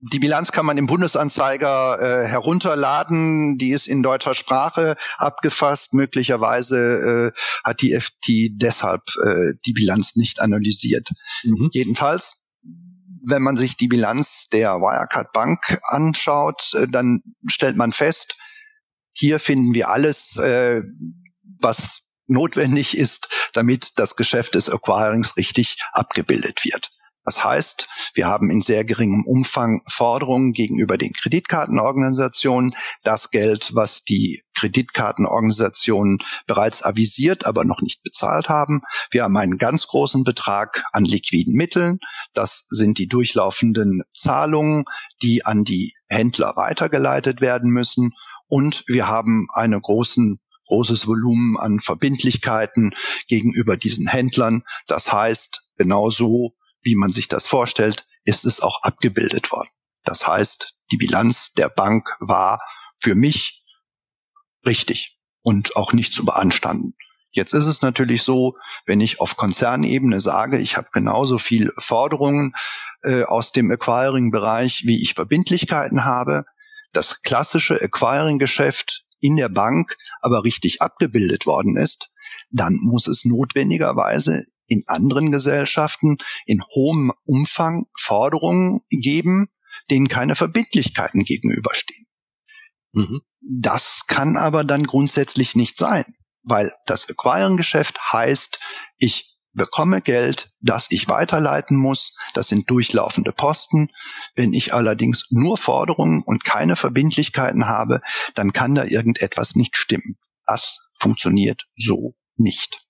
[0.00, 3.58] die Bilanz kann man im Bundesanzeiger äh, herunterladen.
[3.58, 5.94] Die ist in deutscher Sprache abgefasst.
[5.94, 11.10] Möglicherweise äh, hat die FT deshalb äh, die Bilanz nicht analysiert.
[11.44, 11.70] Mhm.
[11.72, 12.50] Jedenfalls,
[13.26, 18.36] wenn man sich die Bilanz der Wirecard Bank anschaut, äh, dann stellt man fest,
[19.12, 20.82] hier finden wir alles, äh,
[21.60, 26.90] was notwendig ist, damit das Geschäft des Acquirings richtig abgebildet wird.
[27.28, 32.74] Das heißt, wir haben in sehr geringem Umfang Forderungen gegenüber den Kreditkartenorganisationen.
[33.02, 38.80] Das Geld, was die Kreditkartenorganisationen bereits avisiert, aber noch nicht bezahlt haben.
[39.10, 41.98] Wir haben einen ganz großen Betrag an liquiden Mitteln.
[42.32, 44.84] Das sind die durchlaufenden Zahlungen,
[45.20, 48.12] die an die Händler weitergeleitet werden müssen.
[48.46, 52.94] Und wir haben einen großen großes Volumen an Verbindlichkeiten
[53.26, 54.62] gegenüber diesen Händlern.
[54.86, 59.68] Das heißt, genauso wie man sich das vorstellt, ist es auch abgebildet worden.
[60.04, 62.60] Das heißt, die Bilanz der Bank war
[63.00, 63.64] für mich
[64.64, 66.94] richtig und auch nicht zu beanstanden.
[67.30, 72.52] Jetzt ist es natürlich so, wenn ich auf Konzernebene sage, ich habe genauso viel Forderungen
[73.02, 76.44] äh, aus dem Acquiring-Bereich, wie ich Verbindlichkeiten habe,
[76.92, 82.10] das klassische Acquiring-Geschäft in der Bank aber richtig abgebildet worden ist,
[82.50, 89.48] dann muss es notwendigerweise in anderen Gesellschaften in hohem Umfang Forderungen geben,
[89.90, 92.06] denen keine Verbindlichkeiten gegenüberstehen.
[92.92, 93.20] Mhm.
[93.40, 96.04] Das kann aber dann grundsätzlich nicht sein,
[96.42, 98.60] weil das Acquiring-Geschäft heißt,
[98.98, 102.16] ich bekomme Geld, das ich weiterleiten muss.
[102.34, 103.90] Das sind durchlaufende Posten.
[104.34, 108.00] Wenn ich allerdings nur Forderungen und keine Verbindlichkeiten habe,
[108.34, 110.16] dann kann da irgendetwas nicht stimmen.
[110.46, 112.87] Das funktioniert so nicht.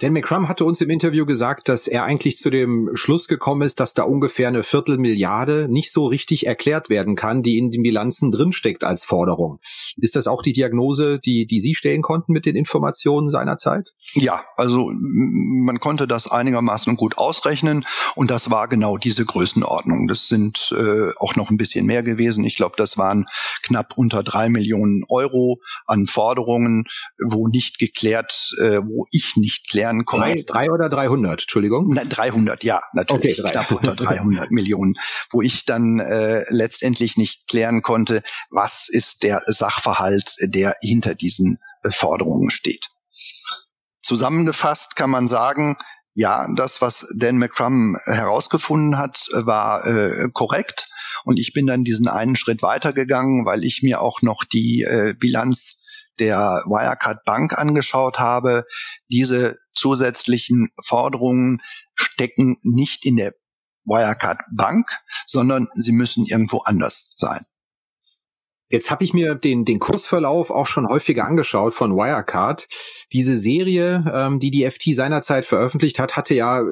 [0.00, 3.78] Dan McCrum hatte uns im Interview gesagt, dass er eigentlich zu dem Schluss gekommen ist,
[3.78, 8.32] dass da ungefähr eine Viertelmilliarde nicht so richtig erklärt werden kann, die in den Bilanzen
[8.32, 9.60] drinsteckt als Forderung.
[9.96, 13.94] Ist das auch die Diagnose, die, die Sie stellen konnten mit den Informationen seiner Zeit?
[14.14, 17.84] Ja, also man konnte das einigermaßen gut ausrechnen
[18.16, 20.08] und das war genau diese Größenordnung.
[20.08, 22.42] Das sind äh, auch noch ein bisschen mehr gewesen.
[22.42, 23.26] Ich glaube, das waren
[23.62, 26.86] knapp unter drei Millionen Euro an Forderungen,
[27.24, 30.44] wo nicht geklärt, äh, wo ich nicht klärt konnte.
[30.44, 31.86] Drei, drei oder 300, Entschuldigung?
[31.88, 33.40] Na, 300, ja, natürlich.
[33.40, 34.94] Okay, knapp unter 300 Millionen,
[35.30, 41.58] wo ich dann äh, letztendlich nicht klären konnte, was ist der Sachverhalt, der hinter diesen
[41.82, 42.88] äh, Forderungen steht.
[44.02, 45.76] Zusammengefasst kann man sagen,
[46.14, 50.88] ja, das, was Dan McCrum herausgefunden hat, war äh, korrekt.
[51.24, 55.14] Und ich bin dann diesen einen Schritt weitergegangen, weil ich mir auch noch die äh,
[55.18, 55.80] Bilanz
[56.18, 58.66] der Wirecard Bank angeschaut habe,
[59.08, 61.60] diese zusätzlichen Forderungen
[61.94, 63.34] stecken nicht in der
[63.84, 64.88] Wirecard Bank,
[65.26, 67.44] sondern sie müssen irgendwo anders sein.
[68.68, 72.66] Jetzt habe ich mir den, den Kursverlauf auch schon häufiger angeschaut von Wirecard.
[73.12, 76.62] Diese Serie, ähm, die die FT seinerzeit veröffentlicht hat, hatte ja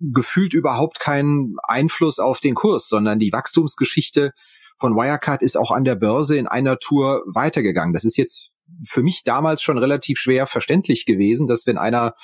[0.00, 4.32] gefühlt überhaupt keinen Einfluss auf den Kurs, sondern die Wachstumsgeschichte
[4.78, 7.92] von Wirecard ist auch an der Börse in einer Tour weitergegangen.
[7.92, 8.50] Das ist jetzt
[8.86, 12.14] für mich damals schon relativ schwer verständlich gewesen, dass wenn einer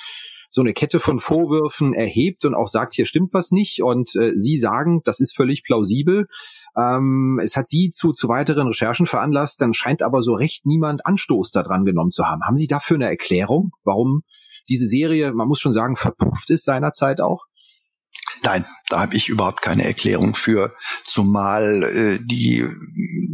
[0.49, 4.31] so eine Kette von Vorwürfen erhebt und auch sagt, hier stimmt was nicht und äh,
[4.35, 6.27] Sie sagen, das ist völlig plausibel.
[6.77, 11.05] Ähm, es hat Sie zu, zu weiteren Recherchen veranlasst, dann scheint aber so recht niemand
[11.05, 12.43] Anstoß daran genommen zu haben.
[12.43, 14.23] Haben Sie dafür eine Erklärung, warum
[14.69, 17.45] diese Serie, man muss schon sagen, verpufft ist seinerzeit auch?
[18.43, 22.65] Nein, da habe ich überhaupt keine Erklärung für, zumal äh, die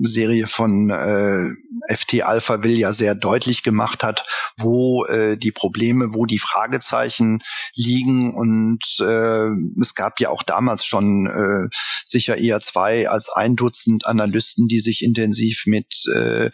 [0.01, 1.49] Serie von äh,
[1.87, 4.25] FT Alpha will ja sehr deutlich gemacht hat,
[4.57, 7.43] wo äh, die Probleme, wo die Fragezeichen
[7.75, 8.33] liegen.
[8.33, 9.47] Und äh,
[9.79, 14.79] es gab ja auch damals schon äh, sicher eher zwei als ein Dutzend Analysten, die
[14.79, 16.51] sich intensiv mit äh,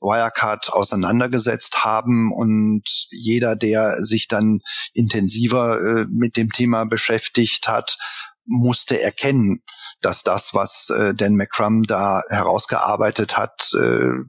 [0.00, 2.32] Wirecard auseinandergesetzt haben.
[2.32, 4.60] Und jeder, der sich dann
[4.94, 7.89] intensiver äh, mit dem Thema beschäftigt hat,
[8.44, 9.62] musste erkennen,
[10.00, 14.24] dass das, was äh, Dan McCrum da herausgearbeitet hat, äh,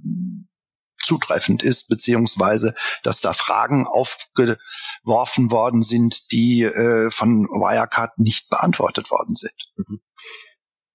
[1.02, 9.10] zutreffend ist, beziehungsweise dass da Fragen aufgeworfen worden sind, die äh, von Wirecard nicht beantwortet
[9.10, 9.72] worden sind.
[9.76, 10.02] Mhm.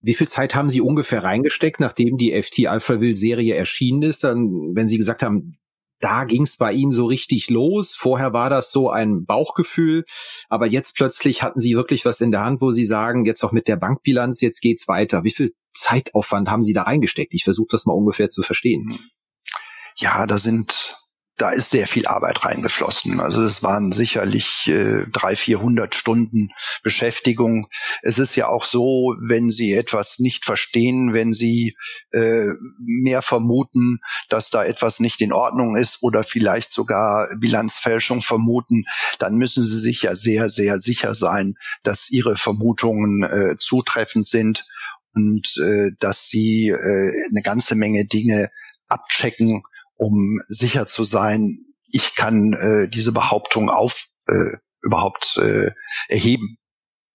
[0.00, 4.22] Wie viel Zeit haben Sie ungefähr reingesteckt, nachdem die FT Alphaville Serie erschienen ist?
[4.22, 5.58] Dann, wenn Sie gesagt haben,
[6.00, 7.94] da ging es bei Ihnen so richtig los.
[7.94, 10.04] Vorher war das so ein Bauchgefühl,
[10.48, 13.52] aber jetzt plötzlich hatten Sie wirklich was in der Hand, wo Sie sagen, jetzt auch
[13.52, 15.24] mit der Bankbilanz, jetzt geht's weiter.
[15.24, 17.34] Wie viel Zeitaufwand haben Sie da reingesteckt?
[17.34, 18.98] Ich versuche das mal ungefähr zu verstehen.
[19.96, 20.96] Ja, da sind
[21.36, 23.20] da ist sehr viel Arbeit reingeflossen.
[23.20, 26.48] Also es waren sicherlich äh, drei, vierhundert Stunden
[26.82, 27.68] Beschäftigung.
[28.02, 31.76] Es ist ja auch so, wenn Sie etwas nicht verstehen, wenn Sie
[32.12, 32.48] äh,
[32.78, 33.98] mehr vermuten,
[34.30, 38.84] dass da etwas nicht in Ordnung ist oder vielleicht sogar Bilanzfälschung vermuten,
[39.18, 44.64] dann müssen Sie sich ja sehr, sehr sicher sein, dass Ihre Vermutungen äh, zutreffend sind
[45.12, 48.48] und äh, dass Sie äh, eine ganze Menge Dinge
[48.88, 49.62] abchecken
[49.96, 55.70] um sicher zu sein, ich kann äh, diese Behauptung auf äh, überhaupt äh,
[56.08, 56.58] erheben.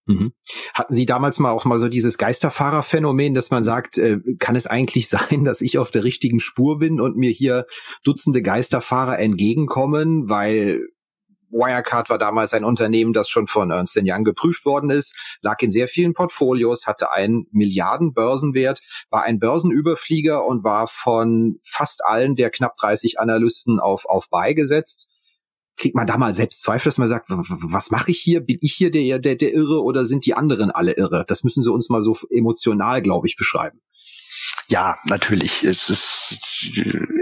[0.06, 0.32] Mhm.
[0.74, 4.66] Hatten Sie damals mal auch mal so dieses Geisterfahrerphänomen, dass man sagt, äh, kann es
[4.66, 7.66] eigentlich sein, dass ich auf der richtigen Spur bin und mir hier
[8.04, 10.80] Dutzende Geisterfahrer entgegenkommen, weil
[11.52, 15.70] Wirecard war damals ein Unternehmen, das schon von Ernst Young geprüft worden ist, lag in
[15.70, 18.80] sehr vielen Portfolios, hatte einen Milliardenbörsenwert,
[19.10, 25.08] war ein Börsenüberflieger und war von fast allen der knapp 30 Analysten auf, auf beigesetzt.
[25.76, 28.40] Kriegt man da mal selbst Zweifel, dass man sagt, was mache ich hier?
[28.40, 31.24] Bin ich hier der, der, der Irre oder sind die anderen alle irre?
[31.26, 33.80] Das müssen Sie uns mal so emotional, glaube ich, beschreiben.
[34.68, 35.64] Ja, natürlich.
[35.64, 36.72] Es ist,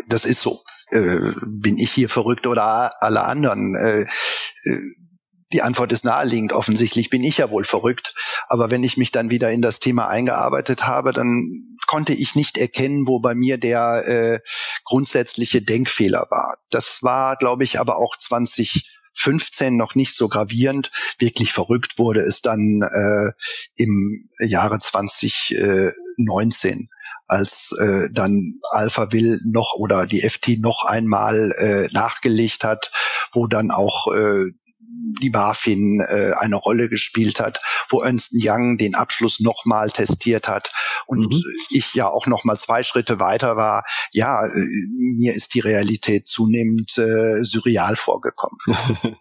[0.09, 0.61] das ist so
[0.91, 3.75] äh, bin ich hier verrückt oder alle anderen?
[3.75, 4.07] Äh,
[4.65, 4.81] äh,
[5.53, 6.53] die Antwort ist naheliegend.
[6.53, 8.15] Offensichtlich bin ich ja wohl verrückt.
[8.49, 12.57] Aber wenn ich mich dann wieder in das Thema eingearbeitet habe, dann konnte ich nicht
[12.57, 14.41] erkennen, wo bei mir der
[14.85, 16.59] grundsätzliche Denkfehler war.
[16.71, 20.93] Das war, glaube ich, aber auch 2015 noch nicht so gravierend.
[21.19, 23.33] Wirklich verrückt wurde es dann äh,
[23.75, 26.89] im Jahre 2019
[27.31, 32.91] als äh, dann Alpha Will noch oder die FT noch einmal äh, nachgelegt hat,
[33.33, 34.51] wo dann auch äh,
[35.23, 40.73] die BaFin äh, eine Rolle gespielt hat, wo Ernst Young den Abschluss nochmal testiert hat
[41.07, 41.43] und mhm.
[41.71, 43.85] ich ja auch nochmal zwei Schritte weiter war.
[44.11, 44.67] Ja, äh,
[45.17, 48.59] mir ist die Realität zunehmend äh, surreal vorgekommen.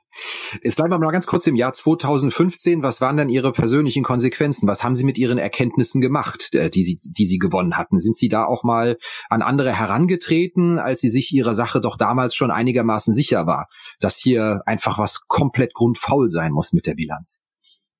[0.63, 2.83] Jetzt bleiben wir mal ganz kurz im Jahr 2015.
[2.83, 4.67] Was waren dann Ihre persönlichen Konsequenzen?
[4.67, 7.99] Was haben Sie mit Ihren Erkenntnissen gemacht, äh, die Sie, die Sie gewonnen hatten?
[7.99, 8.97] Sind Sie da auch mal
[9.29, 13.67] an andere herangetreten, als Sie sich Ihrer Sache doch damals schon einigermaßen sicher war,
[13.99, 17.39] dass hier einfach was komplett grundfaul sein muss mit der Bilanz?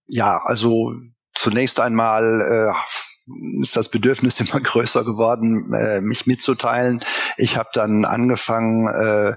[0.08, 0.94] Ja, also
[1.34, 7.00] zunächst einmal äh, ist das Bedürfnis immer größer geworden, äh, mich mitzuteilen.
[7.38, 9.36] Ich habe dann angefangen, äh,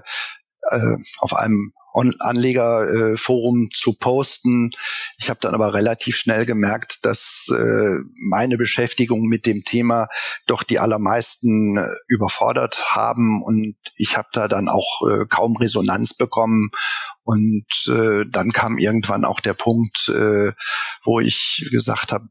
[0.71, 4.71] äh, auf einem Anlegerforum zu posten.
[5.17, 10.07] Ich habe dann aber relativ schnell gemerkt, dass äh, meine Beschäftigung mit dem Thema
[10.47, 16.13] doch die allermeisten äh, überfordert haben und ich habe da dann auch äh, kaum Resonanz
[16.13, 16.71] bekommen
[17.23, 20.51] und äh, dann kam irgendwann auch der Punkt, äh,
[21.05, 22.27] wo ich gesagt habe,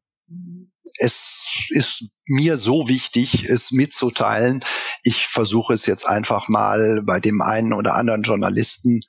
[0.98, 4.64] es ist mir so wichtig, es mitzuteilen.
[5.02, 9.00] Ich versuche es jetzt einfach mal bei dem einen oder anderen Journalisten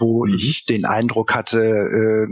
[0.00, 0.34] wo mhm.
[0.34, 2.26] ich den Eindruck hatte, äh,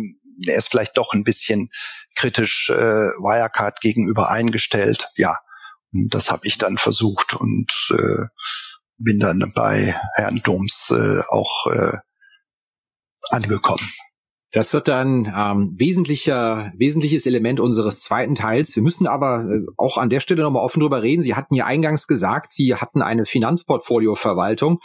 [0.47, 1.69] er ist vielleicht doch ein bisschen
[2.15, 5.09] kritisch äh, Wirecard gegenüber eingestellt.
[5.17, 5.39] Ja,
[5.93, 8.27] und das habe ich dann versucht und äh,
[8.99, 11.99] bin dann bei Herrn Doms äh, auch äh,
[13.31, 13.89] angekommen.
[14.51, 18.75] Das wird dann ähm, wesentlicher, wesentliches Element unseres zweiten Teils.
[18.75, 21.21] Wir müssen aber äh, auch an der Stelle nochmal offen drüber reden.
[21.21, 24.81] Sie hatten ja eingangs gesagt, Sie hatten eine Finanzportfolioverwaltung.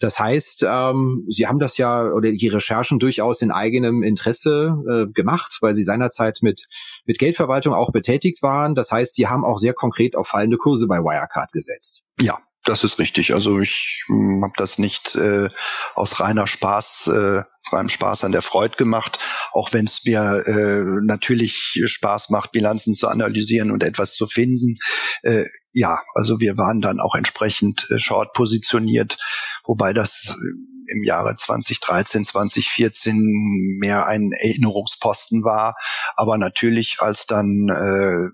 [0.00, 5.10] Das heißt, ähm, Sie haben das ja oder die Recherchen durchaus in eigenem Interesse äh,
[5.10, 6.66] gemacht, weil Sie seinerzeit mit,
[7.06, 8.74] mit Geldverwaltung auch betätigt waren.
[8.74, 12.02] Das heißt, Sie haben auch sehr konkret auf fallende Kurse bei Wirecard gesetzt.
[12.20, 13.32] Ja, das ist richtig.
[13.32, 15.48] Also ich hm, habe das nicht äh,
[15.94, 19.18] aus reiner Spaß, äh, aus reinem Spaß an der Freude gemacht,
[19.52, 24.76] auch wenn es mir äh, natürlich Spaß macht, Bilanzen zu analysieren und etwas zu finden.
[25.22, 29.16] Äh, ja, also wir waren dann auch entsprechend äh, short positioniert,
[29.64, 35.74] wobei das äh, im Jahre 2013, 2014 mehr ein Erinnerungsposten war.
[36.16, 38.30] Aber natürlich, als dann äh,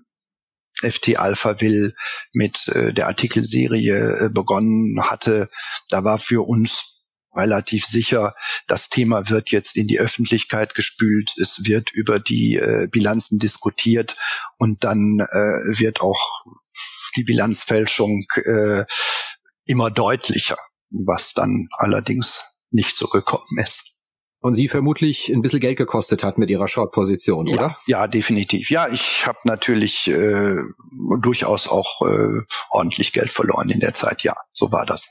[0.81, 1.95] FT Alpha Will
[2.33, 5.49] mit äh, der Artikelserie äh, begonnen hatte,
[5.89, 6.89] da war für uns
[7.35, 8.35] relativ sicher,
[8.67, 14.15] das Thema wird jetzt in die Öffentlichkeit gespült, es wird über die äh, Bilanzen diskutiert
[14.57, 15.17] und dann
[15.77, 16.43] wird auch
[17.15, 18.25] die Bilanzfälschung
[19.65, 20.57] immer deutlicher,
[20.89, 23.92] was dann allerdings nicht zurückgekommen ist
[24.43, 27.77] und sie vermutlich ein bisschen Geld gekostet hat mit ihrer Short-Position, oder?
[27.87, 28.69] Ja, ja, definitiv.
[28.69, 30.57] Ja, ich habe natürlich äh,
[31.21, 34.21] durchaus auch äh, ordentlich Geld verloren in der Zeit.
[34.23, 35.09] Ja, so war das.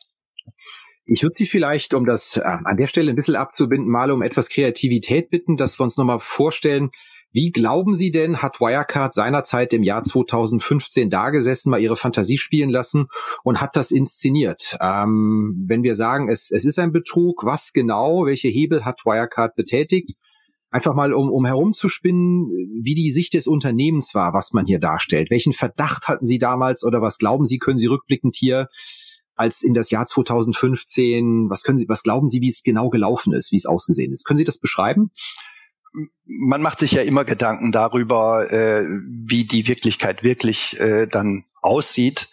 [1.07, 4.21] Ich würde Sie vielleicht, um das äh, an der Stelle ein bisschen abzubinden, mal um
[4.21, 6.91] etwas Kreativität bitten, dass wir uns nochmal vorstellen,
[7.33, 12.69] Wie glauben Sie denn, hat Wirecard seinerzeit im Jahr 2015 dagesessen, mal ihre Fantasie spielen
[12.69, 13.09] lassen
[13.43, 14.77] und hat das inszeniert?
[14.81, 19.57] Ähm, wenn wir sagen, es, es ist ein Betrug, was genau, welche Hebel hat Wirecard
[19.57, 20.15] betätigt?
[20.71, 22.49] Einfach mal, um, um herumzuspinnen,
[22.83, 25.31] wie die Sicht des Unternehmens war, was man hier darstellt.
[25.31, 28.69] Welchen Verdacht hatten Sie damals oder was glauben Sie, können Sie rückblickend hier
[29.35, 33.33] als in das Jahr 2015, was können Sie, was glauben Sie, wie es genau gelaufen
[33.33, 34.25] ist, wie es ausgesehen ist?
[34.25, 35.11] Können Sie das beschreiben?
[36.25, 42.29] Man macht sich ja immer Gedanken darüber, äh, wie die Wirklichkeit wirklich äh, dann aussieht.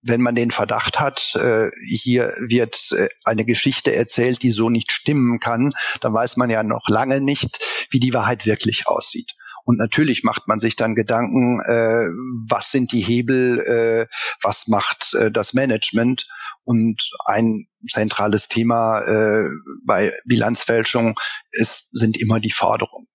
[0.00, 4.92] Wenn man den Verdacht hat, äh, hier wird äh, eine Geschichte erzählt, die so nicht
[4.92, 7.58] stimmen kann, dann weiß man ja noch lange nicht,
[7.90, 9.34] wie die Wahrheit wirklich aussieht.
[9.64, 12.06] Und natürlich macht man sich dann Gedanken, äh,
[12.48, 14.06] was sind die Hebel, äh,
[14.40, 16.26] was macht das Management.
[16.68, 19.48] Und ein zentrales Thema äh,
[19.86, 21.18] bei Bilanzfälschung
[21.50, 23.08] ist, sind immer die Forderungen.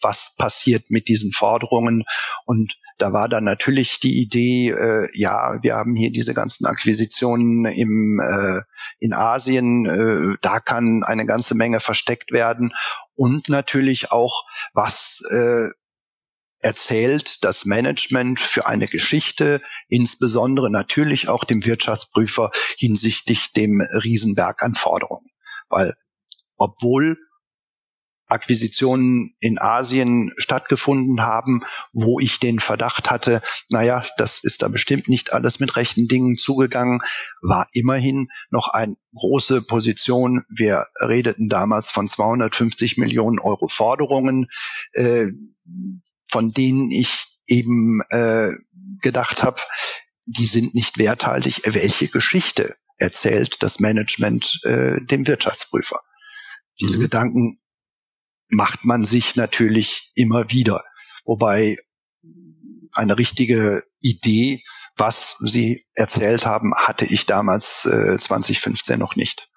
[0.00, 2.02] Was passiert mit diesen Forderungen?
[2.44, 7.66] Und da war dann natürlich die Idee, äh, ja, wir haben hier diese ganzen Akquisitionen
[7.66, 8.62] im, äh,
[8.98, 12.72] in Asien, äh, da kann eine ganze Menge versteckt werden
[13.14, 15.68] und natürlich auch, was äh,
[16.62, 24.74] erzählt das Management für eine Geschichte, insbesondere natürlich auch dem Wirtschaftsprüfer hinsichtlich dem Riesenberg an
[24.74, 25.28] Forderungen.
[25.68, 25.94] Weil
[26.56, 27.18] obwohl
[28.32, 35.08] Akquisitionen in Asien stattgefunden haben, wo ich den Verdacht hatte, naja, das ist da bestimmt
[35.08, 37.00] nicht alles mit rechten Dingen zugegangen,
[37.42, 40.44] war immerhin noch eine große Position.
[40.48, 44.46] Wir redeten damals von 250 Millionen Euro Forderungen,
[44.92, 45.26] äh,
[46.32, 48.52] von denen ich eben äh,
[49.02, 49.60] gedacht habe,
[50.26, 51.60] die sind nicht werthaltig.
[51.64, 56.00] Welche Geschichte erzählt das Management äh, dem Wirtschaftsprüfer?
[56.80, 57.02] Diese mhm.
[57.02, 57.56] Gedanken
[58.48, 60.84] macht man sich natürlich immer wieder.
[61.26, 61.76] Wobei
[62.92, 64.64] eine richtige Idee,
[64.96, 69.50] was Sie erzählt haben, hatte ich damals äh, 2015 noch nicht.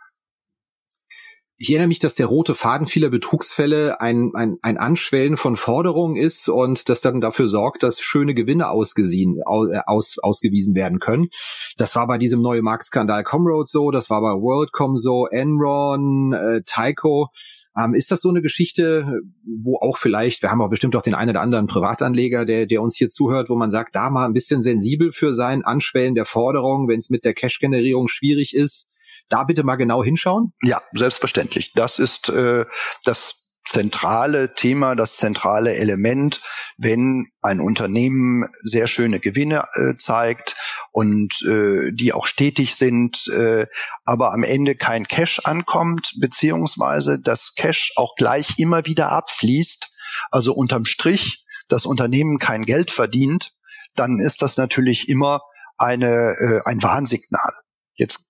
[1.57, 6.17] Ich erinnere mich, dass der rote Faden vieler Betrugsfälle ein, ein, ein Anschwellen von Forderungen
[6.17, 11.29] ist und das dann dafür sorgt, dass schöne Gewinne ausgesehen, äh, aus, ausgewiesen werden können.
[11.77, 16.61] Das war bei diesem neuen Marktskandal Comroad so, das war bei WorldCom so, Enron, äh,
[16.65, 17.29] Tyco.
[17.77, 21.15] Ähm, ist das so eine Geschichte, wo auch vielleicht, wir haben auch bestimmt auch den
[21.15, 24.33] einen oder anderen Privatanleger, der, der uns hier zuhört, wo man sagt, da mal ein
[24.33, 28.87] bisschen sensibel für sein Anschwellen der Forderung, wenn es mit der Cash-Generierung schwierig ist,
[29.29, 30.53] da bitte mal genau hinschauen?
[30.61, 31.73] Ja, selbstverständlich.
[31.73, 32.65] Das ist äh,
[33.03, 36.41] das zentrale Thema, das zentrale Element,
[36.77, 40.55] wenn ein Unternehmen sehr schöne Gewinne äh, zeigt
[40.91, 43.65] und äh, die auch stetig sind, äh,
[44.03, 49.91] aber am Ende kein Cash ankommt, beziehungsweise das Cash auch gleich immer wieder abfließt,
[50.29, 53.51] also unterm Strich das Unternehmen kein Geld verdient,
[53.95, 55.41] dann ist das natürlich immer
[55.77, 57.53] eine, äh, ein Warnsignal.
[57.95, 58.24] Jetzt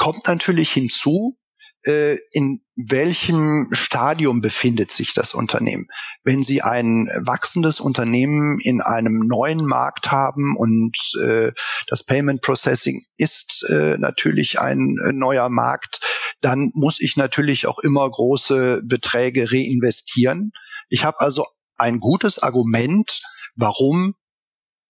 [0.00, 1.36] kommt natürlich hinzu,
[1.84, 5.88] äh, in welchem Stadium befindet sich das Unternehmen.
[6.24, 11.52] Wenn Sie ein wachsendes Unternehmen in einem neuen Markt haben und äh,
[11.86, 16.00] das Payment Processing ist äh, natürlich ein neuer Markt,
[16.40, 20.52] dann muss ich natürlich auch immer große Beträge reinvestieren.
[20.88, 21.46] Ich habe also
[21.76, 23.20] ein gutes Argument,
[23.54, 24.14] warum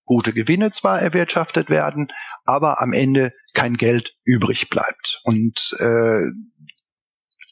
[0.04, 2.08] gute Gewinne zwar erwirtschaftet werden,
[2.44, 5.20] aber am Ende kein Geld übrig bleibt.
[5.24, 6.20] Und äh,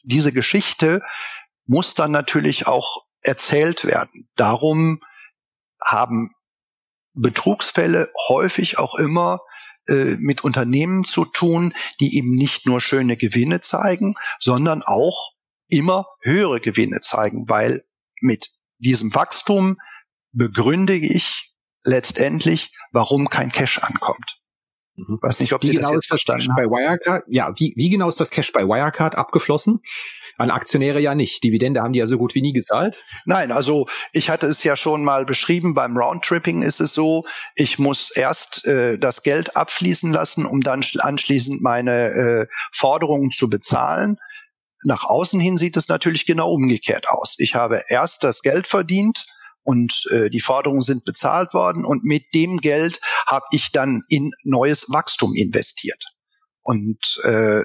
[0.03, 1.01] diese Geschichte
[1.65, 4.29] muss dann natürlich auch erzählt werden.
[4.35, 5.01] Darum
[5.81, 6.31] haben
[7.13, 9.39] Betrugsfälle häufig auch immer
[9.87, 15.33] äh, mit Unternehmen zu tun, die eben nicht nur schöne Gewinne zeigen, sondern auch
[15.67, 17.83] immer höhere Gewinne zeigen, weil
[18.21, 19.77] mit diesem Wachstum
[20.31, 21.48] begründe ich
[21.89, 24.39] letztendlich, warum kein Cash ankommt.
[24.95, 25.19] Mhm.
[25.21, 26.55] Weiß nicht, ob wie Sie genau das jetzt verstanden haben.
[26.55, 29.81] Bei Wirecard, ja, wie, wie genau ist das Cash bei Wirecard abgeflossen?
[30.37, 31.43] An Aktionäre ja nicht.
[31.43, 33.03] Dividende haben die ja so gut wie nie gezahlt.
[33.25, 37.25] Nein, also ich hatte es ja schon mal beschrieben, beim Roundtripping ist es so,
[37.55, 43.49] ich muss erst äh, das Geld abfließen lassen, um dann anschließend meine äh, Forderungen zu
[43.49, 44.17] bezahlen.
[44.83, 47.35] Nach außen hin sieht es natürlich genau umgekehrt aus.
[47.37, 49.25] Ich habe erst das Geld verdient,
[49.63, 54.31] und äh, die Forderungen sind bezahlt worden und mit dem Geld habe ich dann in
[54.43, 56.03] neues Wachstum investiert.
[56.61, 57.63] Und äh,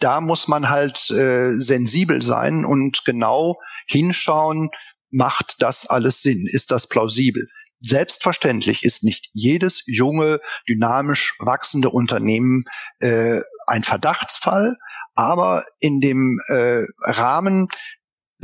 [0.00, 4.70] da muss man halt äh, sensibel sein und genau hinschauen,
[5.10, 6.46] macht das alles Sinn?
[6.50, 7.48] Ist das plausibel?
[7.80, 12.64] Selbstverständlich ist nicht jedes junge, dynamisch wachsende Unternehmen
[12.98, 14.76] äh, ein Verdachtsfall,
[15.14, 17.68] aber in dem äh, Rahmen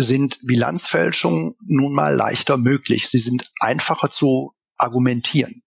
[0.02, 3.08] sind Bilanzfälschungen nun mal leichter möglich.
[3.08, 5.62] Sie sind einfacher zu argumentieren.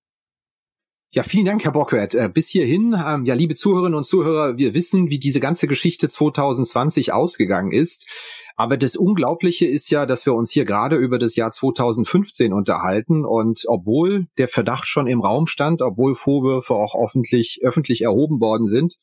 [1.15, 2.15] Ja, vielen Dank, Herr Bockwert.
[2.15, 6.09] Äh, bis hierhin, ähm, ja, liebe Zuhörerinnen und Zuhörer, wir wissen, wie diese ganze Geschichte
[6.09, 8.07] 2020 ausgegangen ist.
[8.55, 13.25] Aber das Unglaubliche ist ja, dass wir uns hier gerade über das Jahr 2015 unterhalten
[13.25, 18.65] und obwohl der Verdacht schon im Raum stand, obwohl Vorwürfe auch öffentlich, öffentlich erhoben worden
[18.65, 18.95] sind,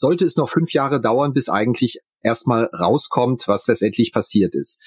[0.00, 4.78] sollte es noch fünf Jahre dauern, bis eigentlich erstmal rauskommt, was letztendlich passiert ist.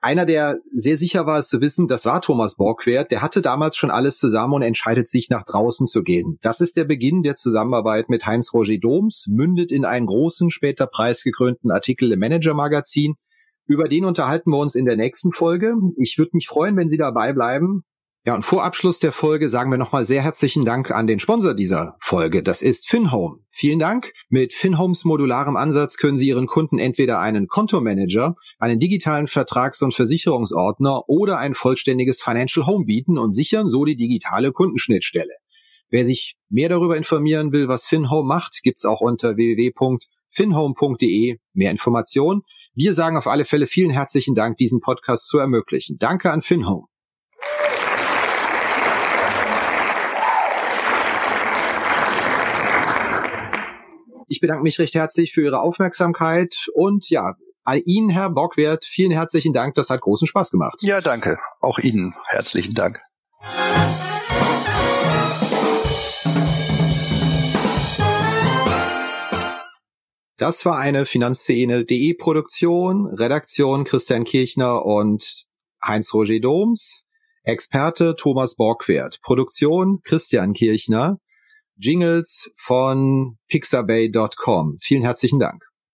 [0.00, 3.10] Einer, der sehr sicher war, es zu wissen, das war Thomas Borgwert.
[3.10, 6.38] Der hatte damals schon alles zusammen und entscheidet sich, nach draußen zu gehen.
[6.42, 11.70] Das ist der Beginn der Zusammenarbeit mit Heinz-Roger Doms, mündet in einen großen, später preisgekrönten
[11.70, 13.14] Artikel im Manager-Magazin.
[13.66, 15.74] Über den unterhalten wir uns in der nächsten Folge.
[15.96, 17.84] Ich würde mich freuen, wenn Sie dabei bleiben.
[18.26, 21.52] Ja, und vor Abschluss der Folge sagen wir nochmal sehr herzlichen Dank an den Sponsor
[21.52, 22.42] dieser Folge.
[22.42, 23.40] Das ist FinHome.
[23.50, 24.14] Vielen Dank.
[24.30, 29.92] Mit FinHomes modularem Ansatz können Sie Ihren Kunden entweder einen Kontomanager, einen digitalen Vertrags- und
[29.92, 35.34] Versicherungsordner oder ein vollständiges Financial Home bieten und sichern so die digitale Kundenschnittstelle.
[35.90, 42.40] Wer sich mehr darüber informieren will, was FinHome macht, gibt's auch unter www.finhome.de mehr Informationen.
[42.74, 45.98] Wir sagen auf alle Fälle vielen herzlichen Dank, diesen Podcast zu ermöglichen.
[45.98, 46.86] Danke an FinHome.
[54.34, 57.36] Ich bedanke mich recht herzlich für Ihre Aufmerksamkeit und ja,
[57.84, 59.76] Ihnen, Herr Bockwert, vielen herzlichen Dank.
[59.76, 60.78] Das hat großen Spaß gemacht.
[60.80, 61.38] Ja, danke.
[61.60, 63.00] Auch Ihnen herzlichen Dank.
[70.36, 75.44] Das war eine Finanzszene.de Produktion, Redaktion Christian Kirchner und
[75.80, 77.04] Heinz-Roger Doms,
[77.44, 81.20] Experte Thomas Borgwert, Produktion Christian Kirchner,
[81.76, 84.78] Jingles von pixabay.com.
[84.80, 85.62] Vielen herzlichen Dank.